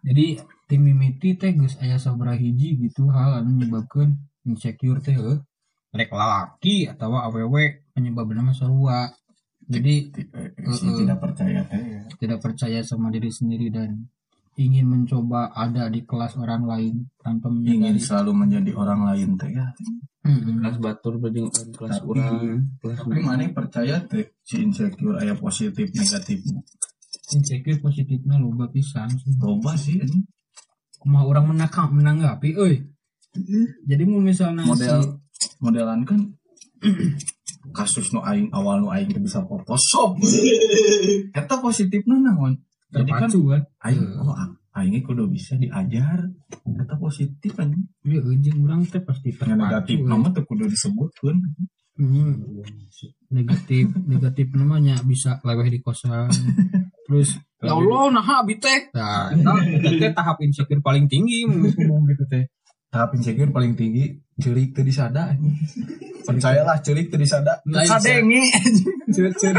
Jadi 0.05 0.37
tim 0.69 0.81
mimiti 0.85 1.35
teh 1.35 1.51
geus 1.57 1.75
aya 1.81 1.97
sabaraha 1.97 2.37
hiji 2.37 2.77
gitu 2.77 3.09
hal 3.09 3.41
anu 3.41 3.57
menyebabkan 3.57 4.15
insecure 4.45 5.01
teh. 5.01 5.17
Rek 5.91 6.11
lalaki 6.13 6.85
atau 6.85 7.17
awewe 7.17 7.83
penyebabnya 7.91 8.45
mah 8.45 8.55
sarua. 8.55 9.09
Jadi 9.65 9.93
si 10.69 10.85
tidak 10.95 11.17
percaya 11.17 11.61
teh 11.65 11.81
ya. 11.81 12.01
tidak 12.15 12.39
percaya 12.39 12.79
sama 12.81 13.09
diri 13.09 13.29
sendiri 13.29 13.67
dan 13.67 14.05
ingin 14.55 14.85
mencoba 14.85 15.49
ada 15.51 15.87
di 15.87 16.01
kelas 16.01 16.35
orang 16.35 16.63
lain 16.63 16.95
tanpa 17.17 17.49
ingin 17.49 17.91
menyadari. 17.91 17.99
selalu 17.99 18.31
menjadi 18.35 18.71
orang 18.73 19.01
lain 19.03 19.29
teh 19.35 19.49
ya 19.49 19.67
Mm-mm. 20.21 20.57
kelas 20.59 20.77
batur 20.79 21.17
berarti 21.17 21.39
bukan 21.41 21.67
kelas 21.71 21.95
Tapi- 21.95 22.07
orang 22.07 22.29
kelas 22.79 22.97
tapi 22.99 23.19
mana 23.19 23.43
percaya 23.49 23.95
teh 24.01 24.31
si 24.39 24.55
insecure 24.59 25.17
aya 25.17 25.33
positif 25.33 25.89
negatifnya 25.89 26.61
Insecure 27.27 27.81
positifnya 27.81 28.37
loba 28.37 28.69
pisan 28.69 29.09
sih. 29.11 29.33
loba 29.35 29.73
sih 29.73 29.97
ini. 29.97 30.21
Kumaha 30.95 31.25
orang 31.25 31.45
menangkap 31.49 31.89
menanggapi 31.89 32.53
euy. 32.53 32.85
Jadi 33.81 34.03
mau 34.05 34.21
misalnya 34.21 34.61
model 34.61 35.19
si 35.33 35.49
modelan 35.57 36.05
kan 36.05 36.21
kasus 37.71 38.11
nu 38.11 38.19
aing 38.19 38.51
awal 38.51 38.77
nu 38.77 38.89
aing 38.89 39.09
bisa 39.17 39.41
Photoshop 39.41 40.19
eta 41.37 41.55
positifnya 41.57 42.19
naon 42.19 42.59
jadi 42.87 43.11
kan 43.11 43.29
kan. 43.29 43.61
aing 43.81 44.05
oh 44.15 44.31
a- 44.31 44.53
aing 44.75 44.99
kudu 45.01 45.25
bisa 45.25 45.55
diajar 45.55 46.29
eta 46.75 46.95
positif 46.95 47.53
kan 47.53 47.71
Ya 48.01 48.19
ujung 48.19 48.63
orang 48.63 48.83
teh 48.83 48.99
pasti 48.99 49.31
terpacu. 49.31 49.55
negatif 49.55 49.97
nama 49.99 50.27
tuh 50.29 50.43
kudu 50.43 50.65
disebutkan 50.65 51.39
Hmm. 51.95 52.59
Negatif 53.31 53.87
negatif 54.03 54.51
namanya 54.51 54.99
bisa 55.01 55.39
leweh 55.41 55.71
di 55.71 55.79
kosan. 55.79 56.27
Terus 57.07 57.39
ya 57.57 57.71
Allah 57.71 58.11
nah 58.11 58.43
abi 58.43 58.59
teh. 58.59 58.91
Nah, 58.91 59.31
teh 59.79 60.11
tahap 60.11 60.43
insecure 60.43 60.83
paling 60.83 61.07
tinggi 61.07 61.47
ngomong 61.47 62.03
gitu 62.11 62.27
teh. 62.27 62.51
Tahap 62.95 63.11
insecure 63.19 63.51
paling 63.51 63.75
tinggi 63.75 64.23
cerik 64.39 64.71
teu 64.71 64.87
disada 64.87 65.35
anjing. 65.35 65.51
percayalah 66.23 66.79
cerik 66.79 67.11
teu 67.11 67.19
disada 67.19 67.59
Lain 67.67 67.91
kadenge 67.91 68.39
Cur-cur 69.11 69.55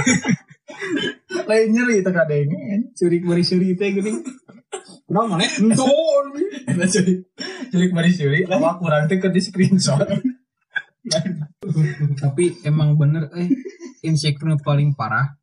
lain 1.45 1.69
nyeri 1.69 2.01
teu 2.01 2.17
kadenge 2.17 2.89
curik 2.97 3.23
bari 3.29 3.45
seri 3.45 3.77
teh 3.77 3.93
geuning. 3.93 4.25
Kunaon 5.05 5.37
maneh? 5.37 5.53
Enton. 5.61 6.25
cerik 6.89 7.29
cerik 7.69 7.91
bari 7.93 8.11
cerik 8.17 8.49
awak 8.49 8.81
kurang 8.81 9.05
teh 9.05 9.21
keur 9.21 9.29
di 9.29 9.45
screenshot 9.45 10.01
Tapi 12.25 12.45
emang 12.65 12.97
bener 12.97 13.29
eh 13.37 13.53
insecure 14.01 14.57
paling 14.65 14.97
parah. 14.97 15.37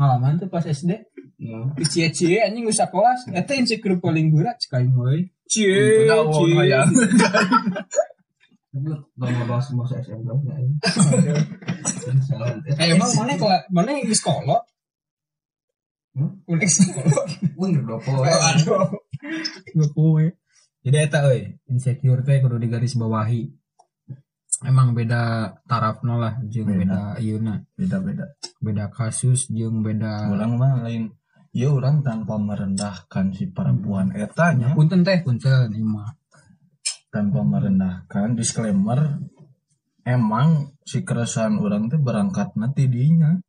Ngalaman 0.00 0.40
tuh 0.40 0.48
pas 0.48 0.64
SD. 0.64 0.92
Nah, 1.36 1.68
Cie-cie 1.84 2.40
anjing 2.40 2.64
usah 2.64 2.88
kelas. 2.88 3.28
Eta 3.28 3.52
insecure 3.54 4.00
paling 4.00 4.32
berat 4.32 4.56
sekali 4.56 4.88
mulai. 4.88 5.35
Cie, 5.46 6.06
cie. 6.10 6.80
tapi 8.76 8.92
udah 8.92 9.28
ngebahas 9.32 9.66
masa 9.72 9.96
SMP 10.04 10.52
ya? 10.52 10.68
Salah. 12.28 12.60
Eh 12.76 12.92
emang 12.92 13.08
mana 13.16 13.32
kalau 13.40 13.56
mana 13.72 13.96
yang 13.96 14.04
di 14.04 14.12
sekolah? 14.12 14.60
Hmm? 16.12 16.44
Udah 16.44 16.68
sekolah. 16.68 17.24
Bener 17.56 17.82
dong, 17.88 18.04
Aduh. 18.04 19.00
Gak 19.72 19.90
kowe. 19.96 20.24
Jadi 20.86 20.96
eta 21.02 21.18
euy, 21.26 21.56
insecure 21.72 22.22
teh 22.22 22.38
kudu 22.38 22.60
digaris 22.60 22.94
bawahi. 23.00 23.48
Emang 24.64 24.92
beda 24.92 25.52
tarafna 25.68 26.14
lah 26.16 26.34
jeung 26.48 26.70
Beda. 26.70 26.80
beda 26.80 27.00
ayeuna. 27.20 27.54
beda-beda 27.76 28.24
Beda 28.56 28.84
kasus 28.88 29.52
jeung 29.52 29.84
beda 29.84 30.32
orang 30.32 30.52
mah 30.56 30.72
lain 30.80 31.12
ya 31.56 31.72
orang 31.72 32.04
tanpa 32.04 32.36
merendahkan 32.36 33.32
si 33.32 33.48
perempuan 33.48 34.12
etanya. 34.12 34.76
Punten 34.76 35.00
teh 35.00 35.24
punten 35.24 35.72
mah. 35.88 36.12
tanpa 37.08 37.40
merendahkan 37.40 38.36
disclaimer 38.36 39.16
emang 40.04 40.76
si 40.84 41.00
keresahan 41.00 41.56
orang 41.56 41.88
tuh 41.88 41.96
berangkat 41.96 42.52
nanti 42.60 42.92
dinya 42.92 43.40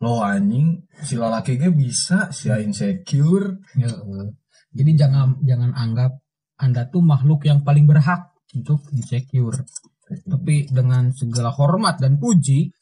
lo 0.00 0.24
anjing 0.24 0.88
si 1.04 1.20
lalaki 1.20 1.60
ge 1.60 1.68
bisa 1.68 2.32
si 2.32 2.48
insecure. 2.48 3.60
Ya, 3.76 3.92
eh. 3.92 4.32
Jadi 4.72 4.96
jangan 4.96 5.36
jangan 5.44 5.76
anggap 5.76 6.16
Anda 6.56 6.88
tuh 6.88 7.04
makhluk 7.04 7.44
yang 7.44 7.60
paling 7.60 7.84
berhak 7.84 8.32
untuk 8.56 8.88
insecure. 8.96 9.68
Tapi 10.08 10.72
dengan 10.72 11.12
segala 11.12 11.52
hormat 11.52 12.00
dan 12.00 12.16
puji, 12.16 12.72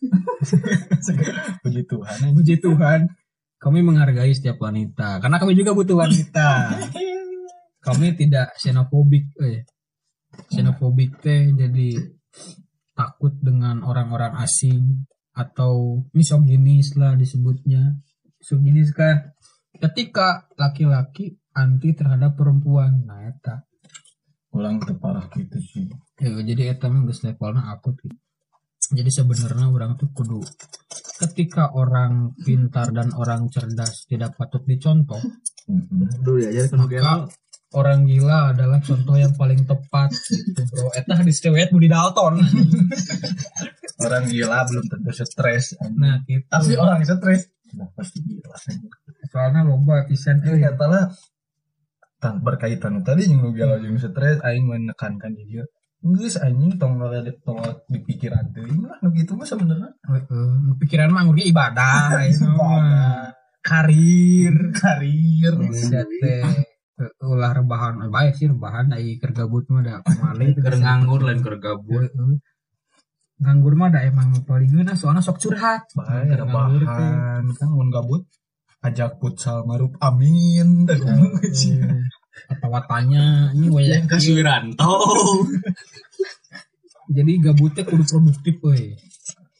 puji 1.66 1.82
Tuhan 1.82 2.30
puji 2.30 2.54
Tuhan, 2.62 3.11
kami 3.66 3.83
menghargai 3.83 4.31
setiap 4.31 4.62
wanita. 4.62 5.18
Karena 5.18 5.42
kami 5.42 5.59
juga 5.59 5.74
butuh 5.74 5.98
wanita. 5.98 6.70
Kami 7.83 8.14
tidak 8.14 8.55
xenofobik, 8.62 9.35
eh. 9.42 9.66
Xenofobik 10.55 11.18
teh 11.18 11.50
jadi 11.50 11.98
takut 12.94 13.35
dengan 13.42 13.83
orang-orang 13.83 14.38
asing 14.38 15.11
atau 15.35 16.07
misoginis 16.14 16.94
lah 16.94 17.18
disebutnya. 17.18 17.98
Misoginis 18.38 18.94
kan 18.94 19.35
ketika 19.83 20.46
laki-laki 20.55 21.35
anti 21.50 21.90
terhadap 21.90 22.38
perempuan. 22.38 23.02
Nah, 23.02 23.26
eta. 23.26 23.66
orang 24.57 24.81
tuh 24.81 24.96
parah 24.96 25.29
gitu 25.37 25.61
sih 25.61 25.85
Ya, 26.16 26.33
jadi 26.33 26.72
eta 26.72 26.88
mah 26.88 27.05
geus 27.05 27.20
levelna 27.20 27.76
akut 27.76 27.98
gitu. 28.00 28.16
Jadi 28.92 29.11
sebenarnya 29.11 29.66
orang 29.66 29.99
tuh 29.99 30.11
kudu 30.14 30.40
ketika 31.16 31.72
orang 31.72 32.37
pintar 32.38 32.92
dan 32.92 33.11
orang 33.16 33.49
cerdas 33.49 34.05
tidak 34.07 34.37
patut 34.37 34.62
dicontoh, 34.62 35.18
Mm-mm. 35.66 36.22
Dulu 36.22 36.38
diajar 36.38 36.70
kan 36.70 36.79
maka 36.85 37.12
orang 37.75 38.07
gila 38.07 38.55
adalah 38.55 38.79
contoh 38.79 39.16
yang 39.18 39.35
paling 39.35 39.66
tepat 39.66 40.12
gitu, 40.14 40.62
bro. 40.70 40.92
Eta 40.94 41.18
hadis 41.18 41.42
riwayat 41.42 41.72
Budi 41.75 41.88
Dalton. 41.90 42.38
orang 44.07 44.25
gila 44.29 44.59
belum 44.68 44.85
tentu 44.87 45.11
stres. 45.16 45.75
Nah, 45.96 46.20
kita 46.22 46.61
tapi 46.62 46.77
orang 46.77 47.03
stres 47.03 47.49
sudah 47.66 47.88
pasti 47.99 48.22
gila 48.22 48.55
soalnya 49.27 49.66
loba 49.66 50.07
pisan 50.07 50.38
Eh, 50.46 50.55
euy. 50.55 50.62
katalah 50.62 51.11
tan 52.22 52.40
berkaitan 52.40 53.03
tadi 53.03 53.27
yang 53.29 53.42
lu 53.42 53.51
galau 53.53 53.77
jeung 53.83 53.99
stres 53.99 54.38
aing 54.40 54.64
menekankan 54.70 55.35
di 55.35 55.44
dia 55.51 55.64
geus 56.04 56.37
anjing 56.38 56.76
tong 56.76 57.00
ngeliat 57.00 57.40
tong 57.42 57.59
di 57.88 57.98
pikiran 58.04 58.52
teuing 58.52 58.85
lah 58.85 58.96
nu 59.02 59.11
kitu 59.11 59.32
mah 59.35 59.48
sebenarnya. 59.48 59.90
Heeh, 60.06 60.76
pikiran 60.80 61.11
mah 61.11 61.22
ngurus 61.26 61.46
ibadah, 61.48 61.96
mah. 62.14 62.24
Ibadah. 62.26 63.32
karir. 63.64 64.54
karir. 64.70 65.54
Teh. 66.22 66.44
Ulah 67.20 67.52
rebahan. 67.52 68.06
Eh, 68.06 68.11
baik 68.12 68.38
sih 68.38 68.46
rebahan 68.46 68.94
ai 68.94 69.18
keur 69.18 69.35
gabut 69.35 69.66
mah 69.68 69.82
da 69.82 69.94
kemali 70.06 70.54
keur 70.54 70.76
nganggur 70.78 71.20
lain 71.26 71.40
keur 71.42 71.59
gabut. 71.59 72.06
Heeh. 72.06 72.38
nganggur 73.37 73.76
mah 73.76 73.92
da 73.92 74.00
emang 74.00 74.32
paling 74.48 74.70
geuna 74.72 74.94
soalnya 74.94 75.20
sok 75.20 75.42
curhat. 75.42 75.90
Teh. 75.90 76.37
rebahan. 76.38 77.42
Kan 77.56 77.68
mun 77.74 77.90
gabut 77.90 78.24
ajak 78.87 79.18
futsal 79.18 79.66
marup 79.66 79.98
amin 79.98 80.87
kata-watanya 82.44 83.57
ini 83.57 83.72
waya 83.72 84.05
Kasuranto. 84.05 84.92
jadi 87.16 87.33
gabutnya 87.38 87.87
kudu 87.87 88.05
produktif 88.05 88.59
we 88.66 88.99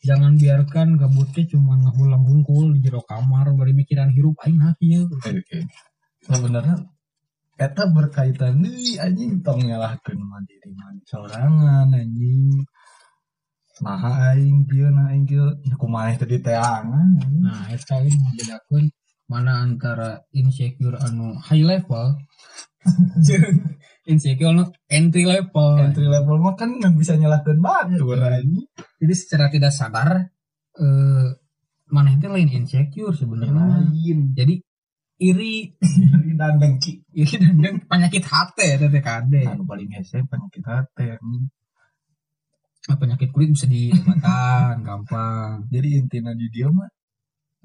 jangan 0.07 0.39
biarkan 0.39 0.99
gabutnya 0.99 1.43
cuma 1.51 1.75
ngahulang 1.79 2.23
hungkul 2.23 2.75
di 2.75 2.79
jero 2.83 3.03
kamar 3.03 3.51
bari 3.59 3.75
mikiran 3.75 4.15
hirup 4.15 4.39
aing 4.47 4.63
ya. 4.79 5.03
Sebenarnya 6.27 6.87
eta 7.57 7.89
berkaitan 7.89 8.61
deui 8.61 9.01
anjing 9.01 9.41
tong 9.41 9.65
nyalahkeun 9.65 10.21
mandiri 10.21 10.71
man 10.77 11.01
sorangan 11.09 11.91
anjing. 11.91 12.63
Nah 13.83 14.33
aing 14.33 14.69
kieu 14.71 14.89
nah 14.93 15.11
aing 15.11 15.27
kieu 15.27 15.47
kumaha 15.81 16.15
tadi 16.15 16.39
teangan 16.39 17.19
nah 17.43 17.67
eta 17.73 17.99
ini 18.01 18.15
membedakan 18.15 18.85
mana 19.27 19.67
antara 19.67 20.23
insecure 20.31 20.99
anu 21.03 21.35
high 21.43 21.67
level? 21.67 22.15
Insecure 24.07 24.55
anu 24.55 24.71
entry 24.87 25.27
level. 25.27 25.83
Entry 25.83 26.07
level 26.07 26.39
mah 26.39 26.55
kan 26.55 26.79
nggak 26.79 26.95
bisa 26.95 27.19
nyalahkeun 27.19 27.59
batur 27.59 28.23
anjing. 28.23 28.71
Jadi 29.03 29.15
secara 29.19 29.51
tidak 29.51 29.75
sadar 29.75 30.31
eh 30.79 31.29
mana 31.91 32.15
itu 32.15 32.31
lain? 32.31 32.51
Insecure 32.55 33.15
sebenarnya. 33.19 33.83
Lain. 33.83 34.19
Jadi 34.31 34.55
iri. 35.27 35.75
Dan 36.37 36.61
dengki 36.63 37.03
iri 37.17 37.35
dan 37.41 37.59
dan 37.59 37.75
penyakit 37.89 38.23
hati 38.29 38.65
ya 38.69 38.77
TTKD 38.77 39.33
anu 39.49 39.65
paling 39.65 39.89
hese 39.89 40.23
penyakit 40.29 40.63
hati 40.63 41.17
penyakit 42.95 43.35
kulit 43.35 43.51
bisa 43.51 43.67
diobatan 43.67 44.79
gampang. 44.87 45.67
Jadi 45.67 45.99
intinya 45.99 46.31
di 46.31 46.47
dia 46.55 46.71
mah 46.71 46.87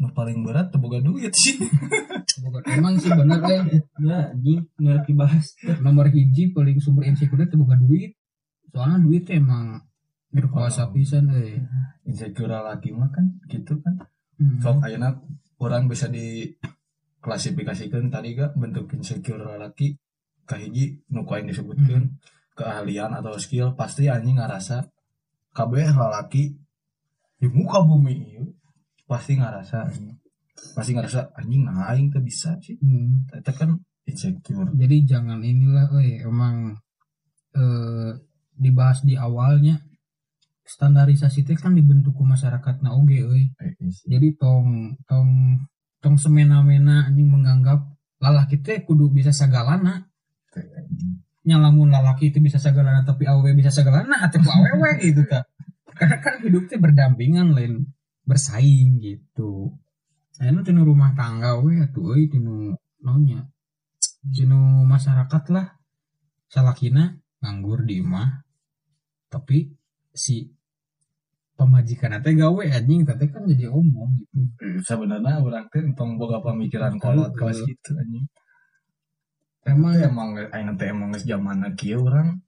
nu 0.01 0.09
paling 0.17 0.41
berat 0.41 0.73
teu 0.73 0.81
boga 0.81 0.97
duit 0.97 1.29
sih. 1.29 1.61
Emang 2.73 2.97
sih 2.97 3.13
bener 3.13 3.37
eh 3.45 3.85
Ya, 4.01 4.33
anjing 4.33 4.65
nggak 4.81 5.05
dibahas. 5.05 5.53
nomor 5.85 6.09
hiji 6.09 6.49
paling 6.49 6.81
sumber 6.81 7.05
insecure 7.05 7.45
itu 7.45 7.53
bukan 7.53 7.85
duit. 7.85 8.17
Soalnya 8.73 8.97
duit 9.05 9.29
emang 9.29 9.77
berkuasa 10.33 10.89
pisan 10.89 11.29
eh. 11.37 11.61
Insecure 12.09 12.49
laki 12.49 12.97
mah 12.97 13.13
kan 13.13 13.29
gitu 13.45 13.77
kan. 13.85 14.01
Hmm. 14.41 14.57
sok 14.57 14.81
ayeuna 14.81 15.21
orang 15.61 15.85
bisa 15.85 16.09
diklasifikasikan 16.09 18.09
tadi 18.09 18.33
gak 18.33 18.57
bentuk 18.57 18.89
insecure 18.97 19.37
laki 19.37 20.01
kahiji 20.49 20.97
nu 21.13 21.29
ku 21.29 21.37
aing 21.37 21.45
disebutkeun 21.45 22.17
keahlian 22.57 23.13
atau 23.13 23.37
skill 23.37 23.77
pasti 23.77 24.09
anjing 24.09 24.41
ngarasa 24.41 24.89
kabeh 25.53 25.93
lalaki 25.93 26.57
di 27.37 27.47
muka 27.53 27.85
bumi 27.85 28.41
pasti 29.11 29.33
anjing. 29.35 30.15
pasti 30.75 30.91
ngarasa 30.95 31.21
anjing 31.35 31.61
nah 31.67 31.91
aing 31.91 32.07
teh 32.07 32.23
bisa 32.23 32.55
sih 32.63 32.79
Hmm. 32.79 33.27
itu 33.27 33.51
kan 33.51 33.69
insecure 34.07 34.71
jadi 34.73 34.95
jangan 35.05 35.43
inilah 35.43 35.91
eh 35.99 36.23
emang 36.23 36.79
eh 37.51 38.11
dibahas 38.55 39.03
di 39.03 39.19
awalnya 39.19 39.75
standarisasi 40.63 41.43
itu 41.43 41.51
kan 41.57 41.73
dibentuk 41.73 42.13
ku 42.13 42.23
masyarakat 42.23 42.79
na 42.79 42.95
oge 42.95 43.19
euy 43.19 43.43
Eh, 43.59 43.73
sih. 43.91 44.07
jadi 44.07 44.37
tong 44.39 44.95
tong 45.03 45.59
tong 45.99 46.15
semena-mena 46.15 47.09
anjing 47.09 47.27
menganggap 47.27 47.83
lalaki 48.17 48.61
teh 48.61 48.79
kudu 48.81 49.11
bisa 49.11 49.35
sagalana 49.35 50.07
anjing. 50.55 51.19
nyalamun 51.41 51.89
lalaki 51.89 52.29
itu 52.29 52.37
bisa 52.37 52.61
sagalana 52.61 53.01
tapi 53.01 53.25
awewe 53.25 53.51
bisa 53.51 53.73
sagalana 53.73 54.21
atau 54.21 54.39
awewe 54.45 54.91
gitu 55.01 55.25
kan 55.25 55.41
karena 55.97 56.17
kan 56.21 56.37
hidupnya 56.39 56.77
berdampingan 56.77 57.51
lain 57.51 57.73
bersaing 58.31 59.03
gitu. 59.03 59.75
Ayeuna 60.39 60.63
tinu 60.63 60.87
rumah 60.87 61.11
tangga 61.11 61.59
we 61.59 61.75
atuh 61.83 62.15
euy 62.15 62.31
tinu 62.31 62.71
nonya 63.03 63.43
tinu 64.31 64.87
masyarakat 64.87 65.43
lah. 65.51 65.67
Salakina 66.47 67.11
nganggur 67.43 67.83
di 67.83 67.99
imah 67.99 68.43
tapi 69.27 69.71
si 70.11 70.47
pemajikan 71.55 72.19
teh 72.19 72.35
gawe 72.35 72.63
anjing 72.67 73.03
teh 73.07 73.27
kan 73.27 73.43
jadi 73.47 73.67
omong 73.71 74.11
gitu. 74.19 74.39
Sebenarnya 74.83 75.39
orang 75.39 75.67
teh 75.71 75.83
tong 75.95 76.15
boga 76.15 76.39
pemikiran 76.39 76.95
kolot 76.95 77.35
kelas 77.35 77.59
gitu 77.67 77.91
anjing. 77.99 78.27
Emang- 79.61 79.93
emang 79.93 80.33
emang 80.35 80.51
aing 80.51 80.73
teh 80.75 80.87
emang 80.89 81.13
geus 81.13 81.23
zamanna 81.23 81.71
kieu 81.77 82.01
urang 82.01 82.41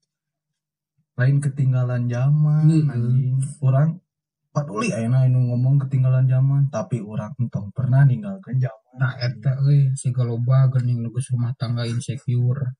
lain 1.13 1.37
ketinggalan 1.39 2.09
zaman 2.09 2.67
Hmm. 2.67 2.89
anjing. 2.91 3.37
Orang 3.61 4.02
peduli 4.53 4.93
ayeuna 4.93 5.25
anu 5.25 5.49
ngomong 5.49 5.81
ketinggalan 5.81 6.29
zaman 6.29 6.69
tapi 6.69 7.01
orang 7.01 7.33
entong 7.41 7.73
pernah 7.73 8.05
ninggalkeun 8.05 8.61
zaman 8.61 8.83
Nah, 8.93 9.17
eta 9.17 9.57
euy 9.65 9.89
si 9.97 10.13
galoba 10.13 10.69
geuning 10.69 11.01
nu 11.01 11.09
geus 11.09 11.33
rumah 11.33 11.57
tangga 11.57 11.81
insecure. 11.89 12.77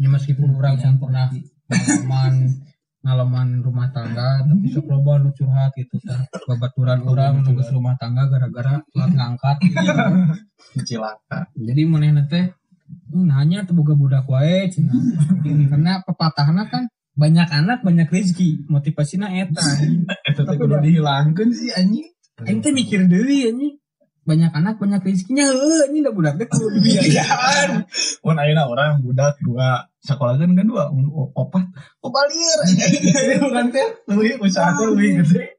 Ya 0.00 0.08
meskipun 0.08 0.56
orang 0.56 0.80
yang 0.80 0.96
pernah 0.96 1.28
ngalaman 1.68 2.34
ngalaman 3.04 3.48
rumah 3.60 3.92
tangga 3.92 4.40
tapi 4.46 4.72
sok 4.72 4.88
loba 4.88 5.20
nu 5.20 5.28
curhat 5.36 5.76
gitu 5.76 6.00
tah. 6.00 6.24
Babaturan 6.48 7.04
orang 7.04 7.44
nu 7.44 7.52
geus 7.60 7.68
rumah 7.68 7.92
tangga 8.00 8.32
gara-gara 8.32 8.80
telat 8.80 9.12
ngangkat. 9.12 9.56
cilaka 10.88 11.52
Jadi 11.52 11.82
manehna 11.84 12.24
teh 12.24 12.48
"Hmm, 13.12 13.28
nanya 13.28 13.68
tuh 13.68 13.76
boga 13.76 13.92
budak 13.92 14.24
wae 14.24 14.72
cenah. 14.72 14.96
Karena 15.68 16.00
pepatahna 16.00 16.64
kan 16.72 16.88
banyak 17.12 17.48
anak 17.48 17.78
banyak 17.80 18.08
rezeki. 18.08 18.64
Motivasinya 18.66 19.28
eta 19.28 19.60
teh 19.60 20.32
Tapi 20.32 20.60
udah- 20.60 20.80
dihilangkeun 20.80 21.50
sih 21.52 21.68
anjing. 21.70 22.08
Aing 22.42 22.60
teh 22.60 22.72
mikir 22.72 23.04
deui 23.06 23.46
anjing. 23.46 23.76
Banyak 24.22 24.54
anak 24.54 24.78
banyak 24.78 25.02
rezekinya 25.02 25.50
heuh 25.50 25.90
ini 25.90 25.98
udah 25.98 26.14
budak 26.14 26.34
teh 26.38 26.46
kudu 26.46 26.78
dibiayakan 26.78 27.90
mun 28.22 28.38
ayeuna 28.38 28.70
orang 28.70 29.02
budak 29.02 29.34
dua. 29.42 29.90
Sekolah 29.98 30.38
kan 30.38 30.54
kan 30.54 30.62
dua 30.62 30.86
opat. 31.34 31.66
Obalier 32.00 32.58
urang 33.42 33.68
teh 33.74 33.82
leuwih 34.06 34.38
usaha 34.38 34.72
teh 34.72 34.86
leuwih 34.86 35.26
gede. 35.26 35.58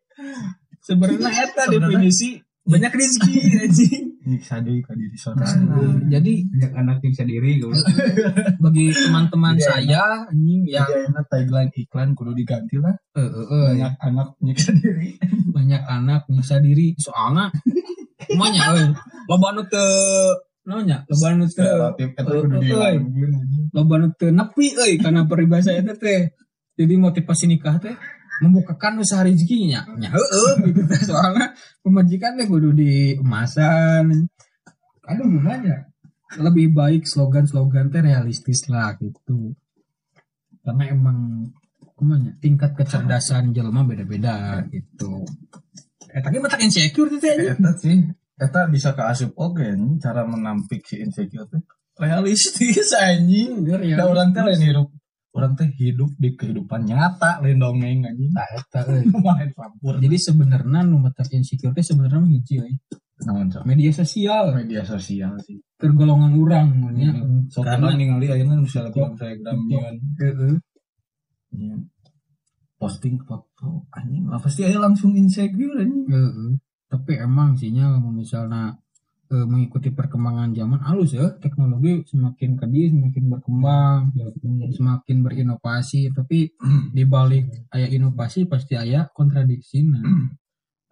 Sebenarnya 0.79 1.27
eta 1.43 1.63
definisi 1.67 2.39
banyak 2.63 2.91
rezeki 2.95 3.33
anjing 3.67 4.12
nyiksa 4.23 4.63
deui 4.63 4.79
ka 4.79 4.95
diri 4.95 5.15
sorangan 5.19 5.67
Nah, 5.67 5.95
jadi 6.07 6.33
Banyak 6.47 6.73
anak 6.73 6.95
yang 7.03 7.11
bisa 7.11 7.23
diri. 7.27 7.51
gue. 7.59 7.71
bagi 8.63 8.85
teman-teman 8.91 9.55
Iya, 9.55 9.65
saya 9.67 10.03
anjing 10.31 10.61
yang 10.67 10.87
Jadi 10.87 10.99
ayeuna 11.03 11.21
tagline 11.27 11.71
iklan 11.75 12.09
kudu 12.15 12.31
diganti 12.31 12.75
lah. 12.79 12.95
Eh, 13.15 13.21
eh, 13.21 13.45
eh, 13.45 13.65
banyak 13.75 13.93
anak 13.99 14.27
nyiksa 14.39 14.71
diri. 14.79 15.09
Banyak 15.51 15.83
anak 15.83 16.21
nyiksa 16.31 16.55
diri. 16.63 16.95
Soalnya 16.95 17.51
semuanya 18.23 18.61
euy 18.71 18.87
loba 19.27 19.47
nu 19.51 19.63
teu 19.67 19.83
naonnya 20.63 21.03
loba 21.11 21.27
nu 21.35 21.45
teu 21.51 21.63
Eh, 21.67 22.07
eh, 22.07 22.11
dihilangkeun 22.63 23.31
anjing. 23.35 23.65
Loba 23.75 23.95
nu 23.99 24.07
teu 24.15 24.31
nepi 24.31 24.65
euy 24.79 24.93
karena 24.99 25.27
peribahasa 25.27 25.75
eta 25.75 25.93
teh. 25.99 26.31
Jadi 26.73 26.93
motivasi 26.97 27.45
nikah 27.51 27.77
teh 27.77 27.93
membukakan 28.41 29.03
usaha 29.03 29.21
rezekinya. 29.21 29.85
Nya 29.99 30.09
heeh 30.09 30.53
gitu. 30.71 30.81
Soalnya 31.13 31.53
pemajikan 31.85 32.39
teh 32.39 32.47
kudu 32.49 32.73
di 32.73 33.19
emasan 33.19 34.25
aduh 35.03 35.27
gimana 35.27 35.91
lebih 36.39 36.71
baik 36.71 37.03
slogan-slogan 37.05 37.93
teh 37.93 38.01
realistis 38.01 38.65
lah 38.71 38.97
gitu. 38.97 39.53
Karena 40.63 40.89
emang 40.89 41.51
kumanya 41.93 42.33
tingkat 42.41 42.73
kecerdasan 42.73 43.53
jelma 43.53 43.85
beda-beda 43.85 44.65
gitu. 44.71 45.27
Eh 46.09 46.21
tapi 46.23 46.41
matak 46.41 46.63
insecure 46.65 47.11
tuh 47.11 47.19
teh 47.21 47.37
anjing. 47.37 47.53
eta 47.53 47.71
sih 47.77 47.97
eta 48.33 48.61
bisa 48.71 48.97
keasup 48.97 49.37
oge 49.37 49.77
anjing, 49.77 50.01
cara 50.01 50.25
menampik 50.25 50.81
si 50.87 51.03
insecure 51.03 51.45
teh 51.51 51.61
realistis 52.01 52.95
anjing. 52.97 53.61
Ya. 53.85 54.01
da 54.01 54.09
orang 54.09 54.33
teh 54.33 54.41
lain 54.41 54.63
hidup 54.63 54.89
orang 55.33 55.57
teh 55.57 55.69
hidup 55.73 56.13
di 56.15 56.37
kehidupan 56.37 56.85
nyata 56.85 57.41
lain 57.41 57.57
dongeng 57.57 58.05
anjing. 58.05 58.29
Nah, 58.29 58.45
eta, 58.53 58.85
main 59.25 59.49
campur 59.49 59.97
jadi 59.97 60.17
sebenarnya 60.17 60.85
nu 60.85 61.01
matak 61.01 61.33
insecure 61.33 61.73
teh 61.73 61.81
sebenarnya 61.81 62.21
mah 62.21 62.31
hiji 62.31 62.55
euy. 62.61 62.75
media 63.65 63.91
sosial. 63.93 64.53
Media 64.53 64.85
sosial 64.85 65.33
sih. 65.41 65.57
Tergolongan 65.81 66.37
orang 66.37 66.67
ya 66.93 67.11
so 67.49 67.65
karena 67.65 67.89
pernah 67.89 67.97
ningali 67.97 68.27
ayeuna 68.29 68.61
misalnya 68.61 68.93
kurang 68.93 69.15
telegram 69.17 69.57
nyeun 69.67 69.95
Heeh. 70.21 70.55
nyeun 71.57 71.81
posting 72.77 73.17
foto 73.25 73.89
anjing. 73.95 74.29
Lah 74.29 74.37
pasti 74.37 74.67
aya 74.67 74.77
langsung 74.77 75.17
insecure 75.17 75.81
anjing? 75.81 76.05
Heeh. 76.07 76.51
tapi 76.93 77.17
emang 77.17 77.57
sinyal 77.57 77.97
misalnya 78.13 78.77
eh, 79.31 79.45
mengikuti 79.47 79.93
perkembangan 79.93 80.51
zaman 80.51 80.81
halus 80.83 81.15
ya 81.15 81.31
teknologi 81.39 82.03
semakin 82.07 82.59
ke 82.59 82.65
dia 82.67 82.91
semakin 82.91 83.23
berkembang 83.31 83.99
semakin 84.73 85.17
berinovasi. 85.23 86.11
Tapi 86.11 86.51
di 86.95 87.03
balik 87.07 87.71
ayah 87.71 87.89
inovasi 87.91 88.49
pasti 88.49 88.75
ayah 88.75 89.07
kontradiksi. 89.11 89.85
Nah. 89.87 90.03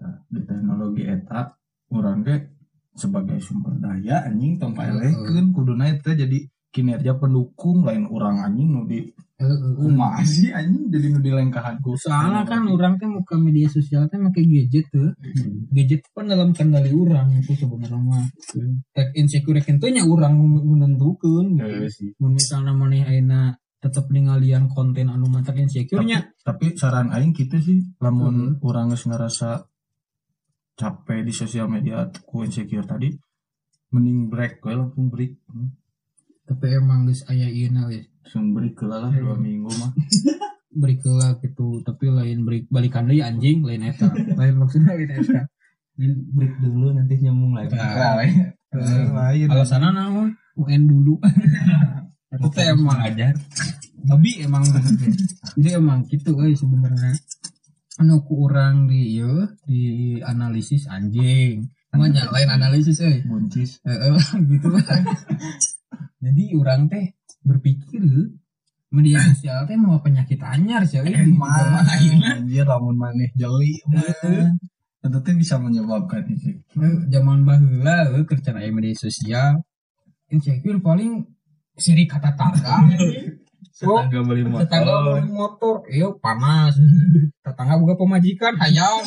Nah, 0.01 0.17
di 0.33 0.41
teknologi 0.41 1.05
eta 1.05 1.53
orang 1.93 2.25
ge 2.25 2.57
sebagai 2.97 3.37
sumber 3.37 3.77
daya 3.77 4.25
anjing 4.25 4.57
tong 4.57 4.73
paelekeun 4.73 5.53
kuduna 5.53 5.93
eta 5.93 6.17
jadi 6.17 6.41
kinerja 6.71 7.19
pendukung 7.19 7.83
lain 7.83 8.07
orang 8.07 8.47
anjing 8.47 8.71
nu 8.71 8.87
di 8.87 9.03
Heeh. 9.41 9.75
kumaha 9.75 10.23
sih 10.23 10.55
anjing 10.55 10.87
jadi 10.87 11.07
nu 11.11 11.19
di 11.19 11.31
lengkahan 11.35 11.83
ku 11.83 11.99
Soalnya 11.99 12.47
kan 12.47 12.63
orang 12.71 12.95
kan 12.95 13.11
muka 13.11 13.35
media 13.35 13.67
sosial 13.67 14.07
kan 14.07 14.23
pakai 14.31 14.47
gadget 14.47 14.87
tuh. 14.87 15.11
Gadget 15.75 16.07
kan 16.15 16.31
dalam 16.31 16.55
kendali 16.55 16.95
orang 16.95 17.35
itu 17.43 17.51
sebenarnya 17.59 17.99
mah. 17.99 18.23
Tek 18.95 19.11
insecure 19.19 19.59
tentunya 19.59 20.07
orang 20.07 20.31
menentukan 20.39 21.59
gitu. 21.59 21.85
Sih. 21.91 22.09
Mun 22.23 22.39
misalnya 22.39 22.71
maneh 22.71 23.03
ayeuna 23.03 23.51
tetep 23.81 24.07
ningalian 24.13 24.69
konten 24.69 25.09
anu 25.09 25.25
mantak 25.25 25.57
insecure 25.57 26.05
nya 26.05 26.21
tapi 26.45 26.77
saran 26.77 27.09
aing 27.09 27.33
gitu 27.33 27.57
sih 27.57 27.81
lamun 27.97 28.61
orang 28.61 28.93
geus 28.93 29.09
ngerasa 29.09 29.65
capek 30.77 31.25
di 31.25 31.33
sosial 31.33 31.65
media 31.65 32.05
ku 32.29 32.45
insecure 32.45 32.85
tadi 32.85 33.09
mending 33.89 34.29
break 34.29 34.61
we 34.61 34.77
langsung 34.77 35.09
break 35.09 35.33
Hmm. 35.49 35.80
Tapi 36.51 36.75
emang 36.75 37.07
geus 37.07 37.23
aya 37.31 37.47
ieu 37.47 37.71
na 37.71 37.87
we. 37.87 38.03
langsung 38.27 38.51
break 38.51 38.75
ke 38.75 38.85
lah 38.87 39.07
dua 39.07 39.39
minggu 39.39 39.71
mah. 39.79 39.91
Lah 41.03 41.35
gitu, 41.43 41.83
tapi 41.83 42.07
lain 42.07 42.47
break 42.47 42.71
balikan 42.71 43.03
deui 43.03 43.19
anjing 43.19 43.59
lain 43.59 43.91
eta. 43.91 44.07
lain 44.11 44.55
maksudnya 44.55 44.95
lain 44.95 45.19
eta. 45.19 45.43
break 46.31 46.53
dulu 46.63 46.95
nanti 46.95 47.19
nyambung 47.19 47.59
lagi. 47.59 47.75
Eh, 47.75 49.07
lain. 49.11 49.47
Alasanna 49.51 49.91
naon? 49.91 50.31
UN 50.55 50.87
dulu. 50.87 51.19
Itu 52.39 52.47
teh 52.55 52.71
emang 52.71 53.03
ajar 53.03 53.35
babi 54.05 54.41
emang 54.41 54.65
jadi 55.57 55.77
emang 55.77 56.05
gitu 56.09 56.33
euy 56.37 56.57
sebenarnya. 56.57 57.13
Anu 58.01 58.25
ku 58.25 58.49
urang 58.49 58.89
di 58.89 59.19
ieu 59.19 59.45
di 59.67 60.17
analisis 60.23 60.89
anjing. 60.89 61.69
Namanya 61.93 62.31
lain 62.33 62.49
analisis 62.49 63.03
euy 63.03 63.21
buncis. 63.27 63.83
Heeh, 63.85 64.15
gitu 64.49 64.67
jadi 66.21 66.43
orang 66.57 66.87
teh 66.87 67.15
berpikir 67.41 68.03
media 68.91 69.17
sosial 69.23 69.65
teh 69.65 69.79
mau 69.79 69.97
penyakit 70.03 70.39
anyar 70.43 70.83
sih 70.85 71.01
anjir 71.01 72.65
lamun 72.67 72.95
maneh 72.95 73.31
jeli 73.35 73.79
itu 75.01 75.17
teh 75.25 75.33
bisa 75.33 75.57
menyebabkan 75.57 76.29
itu. 76.29 76.61
Zaman 77.09 77.41
baheula 77.41 78.13
euy 78.13 78.21
kerjaan 78.29 78.61
media 78.69 78.93
sosial. 78.93 79.57
Insecure 80.29 80.79
paling 80.79 81.25
siri 81.75 82.05
kata 82.05 82.37
tangga 82.37 82.85
tetangga 83.81 84.19
beli 84.25 84.41
tetangga 84.61 84.93
motor 84.93 85.13
beli 85.17 85.31
motor. 85.33 85.75
Iyo 85.89 86.07
panas. 86.21 86.73
Tetangga 87.41 87.75
buka 87.81 87.93
pemajikan 87.97 88.53
hayang 88.57 89.01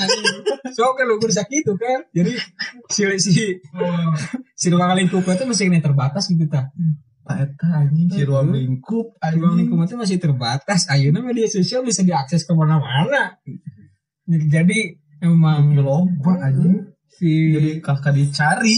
so 0.74 0.90
kan 0.98 1.04
lu 1.06 1.22
bisa 1.22 1.46
gitu 1.46 1.78
kan? 1.78 2.02
Jadi 2.10 2.34
si 2.90 3.02
si 3.22 3.32
si 4.54 4.66
ruang 4.70 4.98
lingkupnya 4.98 5.38
tuh 5.38 5.46
masih 5.46 5.70
ini 5.70 5.78
terbatas 5.78 6.26
gitu 6.26 6.46
ta. 6.50 6.70
Eta 7.24 7.68
anjing. 7.86 8.10
Si 8.10 8.22
ruang 8.26 8.50
lingkup 8.50 9.14
ruang 9.20 9.54
anjing 9.54 9.70
lingkup 9.70 9.86
itu 9.86 9.96
masih 9.96 10.18
terbatas. 10.18 10.90
Ayeuna 10.90 11.22
media 11.22 11.46
sosial 11.46 11.86
bisa 11.86 12.02
diakses 12.02 12.42
ke 12.42 12.52
mana-mana. 12.52 13.38
Jadi 14.26 14.98
emang 15.22 15.78
loba 15.78 16.40
anjing. 16.42 16.90
si 17.14 17.54
jadi 17.54 17.78
kakak 17.78 18.10
dicari. 18.18 18.74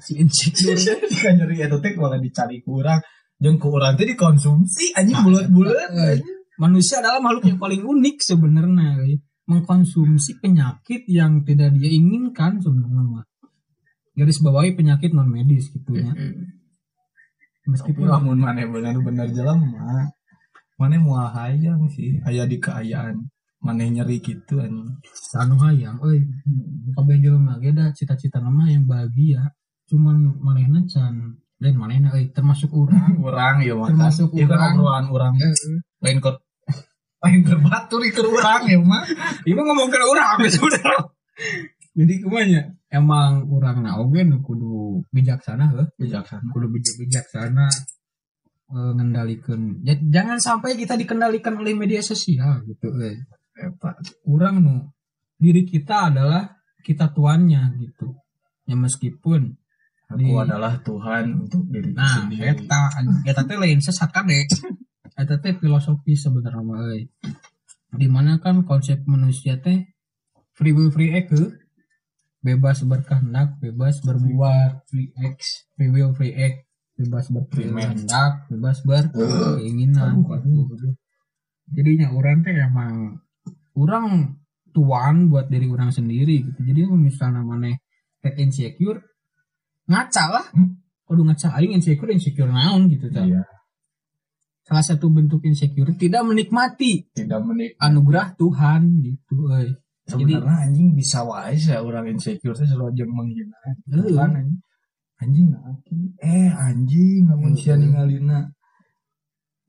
si 0.00 0.16
insecure. 0.16 0.74
Kan 1.22 1.38
nyeri 1.38 1.60
itu 1.60 1.78
teh 1.78 1.92
malah 1.94 2.18
dicari 2.18 2.64
kurang 2.64 2.98
jeung 3.40 3.56
ku 3.56 3.72
urang 3.72 3.96
teh 3.96 4.04
dikonsumsi 4.04 4.92
anjing 4.92 5.16
bulat-bulat 5.24 5.88
Eh, 5.96 6.20
manusia 6.60 7.00
adalah 7.00 7.24
makhluk 7.24 7.48
yang 7.48 7.58
paling 7.58 7.80
unik 7.80 8.16
sebenarnya 8.20 9.00
eh. 9.08 9.18
mengkonsumsi 9.48 10.38
penyakit 10.38 11.08
yang 11.10 11.42
tidak 11.42 11.74
dia 11.74 11.90
inginkan 11.90 12.60
sebenarnya. 12.60 13.26
Garis 14.14 14.38
bawahi 14.44 14.76
penyakit 14.76 15.10
non 15.16 15.26
medis 15.26 15.72
gitu 15.72 15.96
ya. 15.96 16.12
Meskipun 17.66 18.06
lamun 18.06 18.38
maneh 18.38 18.68
bener-bener 18.68 19.26
jelas 19.32 19.56
mah 19.58 20.06
maneh 20.78 21.00
mau 21.00 21.18
hayang 21.32 21.88
sih 21.90 22.20
aya 22.28 22.44
di 22.44 22.60
keayaan. 22.60 23.26
Maneh 23.60 23.92
nyeri 23.92 24.20
gitu 24.20 24.60
anjing. 24.60 25.00
Anu 25.36 25.56
hayang 25.64 25.96
euy. 26.04 26.24
Kabeh 26.94 27.16
jelema 27.18 27.56
ge 27.58 27.72
cita-cita 27.96 28.38
nama 28.38 28.68
yang 28.68 28.84
bahagia. 28.84 29.50
Cuman 29.90 30.38
manehna 30.38 30.86
can 30.86 31.40
lain 31.60 31.76
manehna 31.76 32.08
euy 32.16 32.32
termasuk 32.32 32.72
urang 32.72 33.20
urang 33.20 33.60
ya 33.68 33.76
mah 33.76 33.92
Termasuk 33.92 34.32
Ieu 34.32 34.48
kan 34.48 34.74
obrolan 34.80 35.06
urang 35.12 35.34
Heeh. 35.36 35.84
lain 36.00 36.18
ke 36.24 36.30
lain 37.22 37.40
ke 37.44 37.54
batur 37.60 38.00
ke 38.00 38.22
ya 38.64 38.80
mah 38.80 39.04
Ibu 39.48 39.60
ngomong 39.60 39.88
ke 39.92 40.00
orang 40.00 40.40
sebenarnya. 40.48 41.12
Jadi 41.90 42.14
kumanya 42.24 42.62
emang 42.88 43.44
orang 43.52 43.84
na 43.84 44.00
oge 44.00 44.24
nu 44.24 44.40
kudu 44.40 45.04
bijaksana 45.12 45.74
heuh, 45.74 45.88
bijaksana 46.00 46.48
kudu 46.48 46.72
bijak 46.72 46.96
bijaksana 46.96 47.66
eh, 48.72 48.92
ngendalikan. 48.96 49.84
Ja- 49.84 50.00
jangan 50.00 50.40
sampai 50.40 50.80
kita 50.80 50.96
dikendalikan 50.96 51.60
oleh 51.60 51.76
media 51.76 52.00
sosial 52.00 52.64
gitu 52.64 52.88
euy. 52.88 53.20
eta 53.52 54.00
Orang 54.24 54.64
nu 54.64 54.74
diri 55.36 55.68
kita 55.68 56.08
adalah 56.08 56.56
kita 56.80 57.12
tuannya 57.12 57.76
gitu. 57.84 58.16
Ya 58.64 58.80
meskipun 58.80 59.59
aku 60.10 60.18
Di- 60.18 60.42
adalah 60.42 60.74
Tuhan 60.82 61.46
untuk 61.46 61.62
diri 61.70 61.94
nah 61.94 62.26
sendiri 62.26 62.50
eta 62.50 62.90
eta 63.22 63.42
teh 63.46 63.56
lain 63.56 63.78
sesat 63.78 64.10
kade. 64.10 64.50
Eta 65.14 65.38
teh 65.38 65.54
filosofi 65.54 66.18
sebenarnya 66.18 66.62
mah 66.66 66.82
euy. 66.90 67.06
Di 67.94 68.06
mana 68.10 68.42
kan 68.42 68.66
konsep 68.66 69.06
manusia 69.06 69.62
teh 69.62 69.86
free 70.58 70.74
will 70.74 70.90
free 70.90 71.14
act 71.14 71.30
bebas 72.40 72.82
berkehendak, 72.88 73.60
bebas 73.60 74.00
berbuat, 74.00 74.88
free 74.88 75.12
X, 75.36 75.68
free 75.76 75.92
will, 75.92 76.16
free 76.16 76.32
act, 76.32 76.64
bebas 76.96 77.28
berkehendak, 77.28 78.48
bebas 78.48 78.80
berkeinginan. 78.80 80.24
gitu. 80.24 80.96
Jadinya 81.70 82.10
orang 82.16 82.42
teh 82.42 82.56
emang 82.56 83.20
orang 83.76 84.40
tuan 84.72 85.28
buat 85.28 85.52
diri 85.52 85.68
orang 85.68 85.92
sendiri 85.92 86.48
gitu. 86.48 86.60
Jadi 86.64 86.80
misalnya 86.96 87.44
mana 87.44 87.76
teh 88.24 88.34
insecure 88.40 89.09
ngaca 89.90 90.24
lah. 90.30 90.46
Kudu 91.02 91.26
ngaca 91.26 91.58
aing 91.58 91.74
insecure 91.74 92.14
insecure 92.14 92.46
naon 92.46 92.86
gitu 92.86 93.10
ta. 93.10 93.26
Iya. 93.26 93.42
Salah 94.62 94.86
satu 94.86 95.10
bentuk 95.10 95.42
insecure 95.42 95.90
tidak 95.98 96.22
menikmati 96.22 97.10
tidak 97.10 97.42
menik 97.42 97.74
anugerah 97.82 98.38
Tuhan 98.38 99.02
gitu 99.02 99.50
euy. 99.50 99.74
Jadi 100.06 100.38
sebenarnya 100.38 100.70
anjing 100.70 100.88
bisa 100.94 101.26
wae 101.26 101.54
sih 101.58 101.74
orang 101.74 102.06
insecure 102.14 102.54
teh 102.54 102.66
selalu 102.66 102.94
jeung 102.94 103.10
menghina 103.14 103.58
kan 103.62 103.74
anjing 105.20 105.52
anjing 105.54 106.00
eh 106.18 106.50
anjing 106.50 107.28
namun 107.28 107.52
sia 107.54 107.76
ningalina 107.76 108.50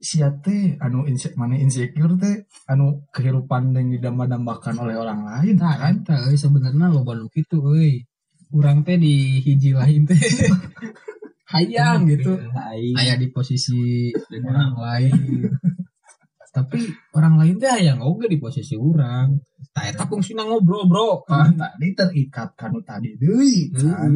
sia 0.02 0.34
teh 0.42 0.74
anu 0.82 1.06
inse 1.06 1.30
mana 1.38 1.54
insecure 1.54 2.18
teh 2.18 2.48
anu 2.66 3.06
kehidupan 3.14 3.70
yang 3.76 3.92
didamba-dambakan 3.94 4.82
oleh 4.82 4.98
orang 4.98 5.22
lain 5.22 5.54
Nah, 5.60 5.78
kan 5.78 6.02
euy 6.26 6.34
sebenarnya 6.34 6.90
loba 6.90 7.14
nu 7.14 7.30
kitu 7.30 7.62
euy. 7.62 8.02
Urang 8.52 8.84
teh 8.84 9.00
di 9.00 9.40
hiji 9.40 9.72
lain 9.72 10.04
teh 10.04 10.16
hayang 11.52 12.04
gitu. 12.08 12.36
Aya 12.96 13.16
di 13.16 13.28
posisi 13.32 14.12
orang 14.44 14.72
lain. 14.76 15.14
Tapi 16.52 16.84
orang 17.16 17.40
lain 17.40 17.56
teh 17.56 17.70
hayang 17.72 18.04
oge 18.04 18.28
di 18.28 18.36
posisi 18.36 18.76
urang. 18.76 19.40
Tah 19.72 19.88
eta 19.88 20.04
fungsina 20.04 20.44
ngobrol, 20.44 20.84
Bro. 20.84 21.24
kan 21.24 21.56
tadi 21.56 21.96
terikat 21.96 22.52
kanu 22.52 22.84
tadi 22.84 23.16
deui 23.16 23.72
kan 23.72 24.12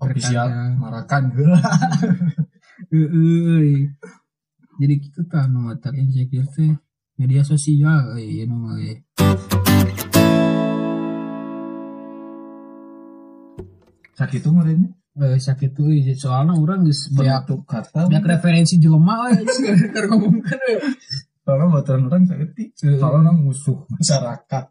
official 0.00 0.48
marakan 0.80 1.32
heula 1.34 1.60
Heeh. 2.92 3.90
Jadi 4.76 4.94
kitu 5.00 5.24
tah 5.26 5.48
nu 5.48 5.72
insecure 5.72 6.48
teh 6.52 6.72
media 7.16 7.40
sosial 7.40 8.12
euy 8.12 8.44
ieu 8.44 8.52
mah 8.52 8.76
sakit 14.16 14.40
tuh 14.40 14.52
merenya 14.56 14.90
Eh 15.16 15.40
sakit 15.40 15.72
tuh 15.72 15.88
euy 15.88 16.12
soalna 16.12 16.52
urang 16.52 16.84
geus 16.84 17.08
beak 17.08 17.48
penutup 17.48 17.64
kata. 17.64 18.04
beak 18.04 18.20
referensi 18.20 18.76
jelema 18.76 19.32
keur 19.32 20.12
ngomongkeun 20.12 20.60
euy. 20.76 20.92
soalnya 21.40 21.66
baturan 21.72 22.04
orang 22.04 22.22
sakit 22.28 22.48
soalnya 23.00 23.32
musuh 23.32 23.88
masyarakat. 23.88 24.64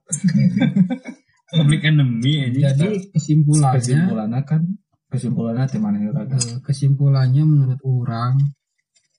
Public 1.57 1.81
enemy 1.89 2.45
aja 2.45 2.77
Jadi 2.77 3.09
kesimpulannya 3.09 3.73
kesimpulannya 3.81 4.41
kan 4.45 4.61
kesimpulannya 5.09 5.65
di 5.65 5.79
mana 5.81 5.97
ya 5.97 6.11
eh, 6.13 6.57
kesimpulannya 6.61 7.43
menurut 7.47 7.81
orang 7.81 8.37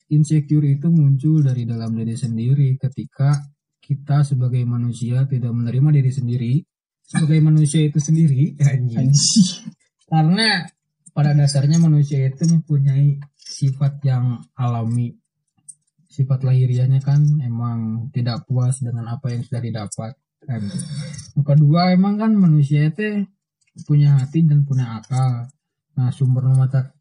insecure 0.07 0.66
itu 0.70 0.87
muncul 0.95 1.43
dari 1.43 1.66
dalam 1.66 1.91
diri 1.91 2.14
sendiri 2.14 2.79
ketika 2.79 3.35
kita 3.83 4.22
sebagai 4.22 4.62
manusia 4.62 5.27
tidak 5.27 5.51
menerima 5.51 5.91
diri 5.91 6.12
sendiri. 6.14 6.55
Sebagai 7.07 7.39
manusia 7.43 7.87
itu 7.87 7.99
sendiri 7.99 8.55
anjing. 8.70 9.11
Karena 10.07 10.66
pada 11.11 11.32
dasarnya 11.32 11.80
manusia 11.80 12.22
itu 12.26 12.44
mempunyai 12.46 13.18
sifat 13.34 14.02
yang 14.04 14.42
alami 14.59 15.16
sifat 16.16 16.48
lahiriahnya 16.48 17.04
kan 17.04 17.20
emang 17.44 18.09
tidak 18.09 18.48
puas 18.48 18.80
dengan 18.80 19.12
apa 19.12 19.36
yang 19.36 19.44
sudah 19.44 19.61
didapat 19.61 20.12
kan. 20.46 20.62
Yang 21.36 21.44
kedua 21.44 21.92
emang 21.92 22.16
kan 22.16 22.32
manusia 22.32 22.88
itu 22.88 23.28
punya 23.84 24.16
hati 24.16 24.48
dan 24.48 24.64
punya 24.64 24.96
akal 24.96 25.52
nah 25.96 26.12
sumber 26.12 26.48
mata 26.52 26.92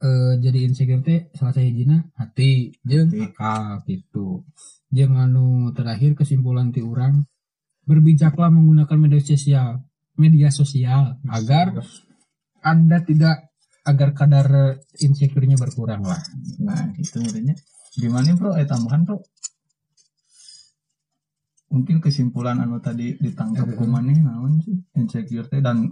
eh, 0.00 0.36
jadi 0.40 0.68
insecure 0.68 1.04
teh 1.04 1.28
salah 1.36 1.56
saya 1.56 1.68
jina 1.72 2.04
hati 2.16 2.72
Hati. 2.84 3.20
akal 3.32 3.64
gitu 3.88 4.44
jeung 4.92 5.16
anu 5.16 5.72
terakhir 5.76 6.16
kesimpulan 6.16 6.72
ti 6.72 6.80
urang 6.84 7.24
berbijaklah 7.88 8.48
menggunakan 8.52 8.96
media 8.96 9.20
sosial 9.24 9.68
media 10.16 10.48
sosial 10.52 11.16
agar 11.28 11.80
anda 12.62 13.02
tidak 13.02 13.50
agar 13.82 14.14
kadar 14.14 14.46
insecure-nya 14.96 15.58
berkurang 15.58 16.06
lah 16.06 16.22
Nah, 16.62 16.94
itu 16.94 17.18
intinya. 17.18 17.54
Gimana 17.98 18.32
bro? 18.38 18.54
Eh 18.54 18.64
tambahan 18.64 19.02
bro. 19.02 19.18
Mungkin 21.72 22.04
kesimpulan 22.04 22.60
anu 22.60 22.78
tadi 22.84 23.16
ditangkap 23.16 23.64
ku 23.74 23.88
maneh 23.88 24.20
naon 24.20 24.60
sih 24.60 24.76
insecure 24.92 25.48
teh 25.48 25.64
dan 25.64 25.88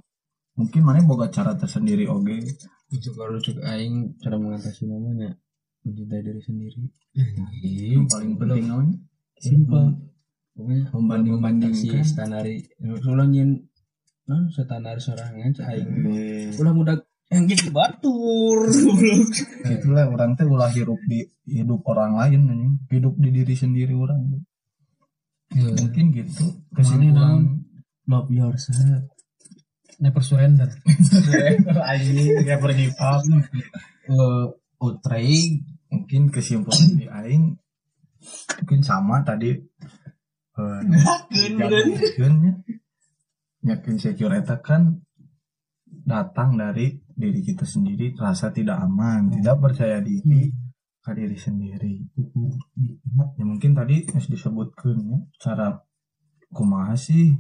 mungkin 0.52 0.82
maneh 0.84 1.02
boga 1.08 1.32
cara 1.32 1.56
tersendiri 1.56 2.04
oge. 2.04 2.36
Itu 2.92 3.16
kalau 3.16 3.40
cek 3.40 3.64
aing 3.64 4.20
cara 4.20 4.36
mengatasi 4.36 4.84
namanya 4.84 5.32
mencintai 5.82 6.20
diri 6.20 6.40
sendiri. 6.44 6.84
Yang 7.96 8.06
paling 8.12 8.32
penting 8.36 8.64
naon? 8.68 8.88
Simpel. 9.40 9.96
Pokoknya 10.52 10.92
Membanding-bandingkan. 10.92 12.04
standar 12.04 12.44
ulang 13.08 13.32
nyen 13.32 13.50
non 14.31 14.47
standar 14.55 15.03
sorangan 15.03 15.51
cek 15.51 15.66
aing. 15.66 15.91
Ulah 16.55 16.70
mudah 16.70 16.97
yang 17.35 17.51
gitu 17.51 17.74
batur. 17.74 18.70
Itulah 19.74 20.07
orang 20.07 20.39
teh 20.39 20.47
ulah 20.47 20.70
hidup 20.70 20.99
di 21.11 21.26
hidup 21.51 21.83
orang 21.91 22.14
lain 22.14 22.47
anjing. 22.47 22.74
Hidup 22.87 23.18
di 23.18 23.28
diri 23.35 23.55
sendiri 23.59 23.95
orang. 23.99 24.39
Ya, 25.51 25.66
Mungkin 25.74 26.14
gitu 26.14 26.62
kesimpulan. 26.70 27.66
Love 28.07 28.31
yourself. 28.31 29.11
never 30.01 30.24
surrender 30.24 30.72
Anjing 31.93 32.41
kayak 32.41 32.61
pergi 32.64 32.89
pub. 32.97 33.22
Eh, 34.11 34.47
Utrecht 34.81 35.61
Mungkin 35.91 36.31
kesimpulan 36.31 36.97
di 36.97 37.07
aing 37.11 37.59
mungkin 38.62 38.81
sama 38.85 39.24
tadi 39.26 39.51
eh 39.57 40.81
yakin 43.61 43.96
secure 44.00 44.36
eta 44.40 44.61
kan 44.64 44.96
datang 45.84 46.56
dari 46.56 46.96
diri 46.96 47.40
kita 47.44 47.68
sendiri 47.68 48.16
rasa 48.16 48.48
tidak 48.54 48.80
aman 48.80 49.28
tidak 49.28 49.61
percaya 49.61 50.00
diri 50.00 50.48
ke 51.00 51.16
diri 51.16 51.36
sendiri. 51.36 51.94
Ya 53.40 53.44
mungkin 53.48 53.72
tadi 53.72 54.04
harus 54.04 54.28
disebutkan 54.28 55.00
ya 55.00 55.18
cara 55.40 55.80
kumaha 56.52 56.92
sih 56.92 57.32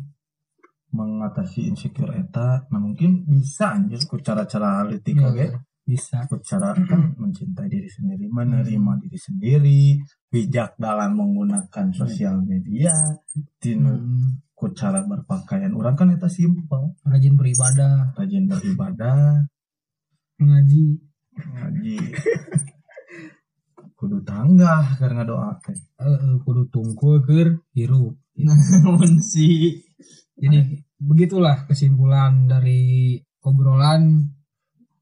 mengatasi 0.90 1.68
insecure 1.68 2.16
eta. 2.16 2.66
Nah 2.72 2.80
mungkin 2.80 3.28
bisa 3.28 3.76
anjir 3.76 4.00
ku 4.08 4.18
cara-cara 4.18 4.88
litik 4.88 5.20
Ya, 5.20 5.28
oke 5.28 5.46
bisa. 5.84 6.24
Ku 6.26 6.40
cara 6.40 6.72
kan 6.72 7.14
mencintai 7.20 7.68
diri 7.68 7.86
sendiri 7.86 8.26
menerima 8.32 8.92
diri 9.04 9.18
sendiri 9.20 9.82
bijak 10.32 10.80
dalam 10.80 11.20
menggunakan 11.20 11.92
sosial 11.92 12.40
media 12.40 12.94
tinu 13.60 13.92
Hmm, 13.92 14.40
ku 14.60 14.68
cara 14.76 15.00
berpakaian 15.08 15.72
orang 15.72 15.96
kan 15.96 16.12
eta 16.12 16.28
simpel 16.28 16.92
rajin 17.08 17.40
beribadah. 17.40 18.12
Rajin 18.12 18.44
beribadah. 18.44 19.48
Mengaji 20.36 21.00
ngaji. 21.40 21.96
Kudu 23.96 24.20
tangga 24.20 24.84
karena 25.00 25.24
doa 25.24 25.56
teh. 25.64 25.72
Eh, 25.72 26.04
eh, 26.04 26.36
kudu 26.44 26.68
tungku 26.68 27.24
keur 27.24 27.64
hirup. 27.72 28.20
Sih. 29.32 29.80
jadi 30.40 30.64
begitulah 30.96 31.68
kesimpulan 31.68 32.48
dari 32.48 33.16
obrolan 33.44 34.32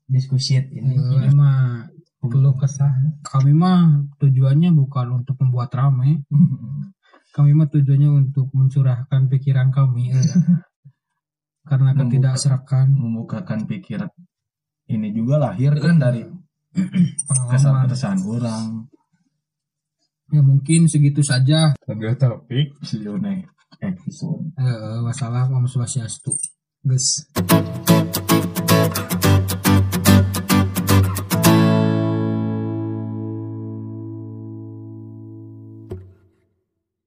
Diskusi 0.08 0.56
ini. 0.56 0.96
ini 0.96 1.30
mah 1.36 1.84
keluh 2.24 2.56
kesah. 2.56 3.20
Kami 3.26 3.52
mah 3.52 4.08
tujuannya 4.22 4.72
bukan 4.72 5.20
untuk 5.22 5.36
membuat 5.42 5.68
rame 5.76 6.24
kami 7.38 7.54
mah 7.54 7.70
tujuannya 7.70 8.10
untuk 8.26 8.50
mencurahkan 8.50 9.30
pikiran 9.30 9.70
kami 9.70 10.10
eh. 10.10 10.18
karena 11.70 11.94
Membuka. 11.94 12.10
ketidakserakan 12.10 12.86
membukakan 12.90 13.60
pikiran. 13.70 14.10
Ini 14.90 15.14
juga 15.14 15.38
lahir 15.38 15.78
kan 15.78 16.02
dari 16.02 16.26
pengalaman. 17.30 17.86
kesan-kesan 17.86 18.18
orang. 18.26 18.90
Ya 20.34 20.42
mungkin 20.42 20.90
segitu 20.90 21.22
saja. 21.22 21.78
Lebih 21.86 22.18
topik. 22.18 22.74
si 22.82 22.98
next 23.06 23.54
episode. 23.78 24.42
Eh, 24.58 24.98
wassalam 25.06 25.46
warahmatullahi 25.54 25.86
wabarakatuh 25.86 26.58
guys 26.88 27.26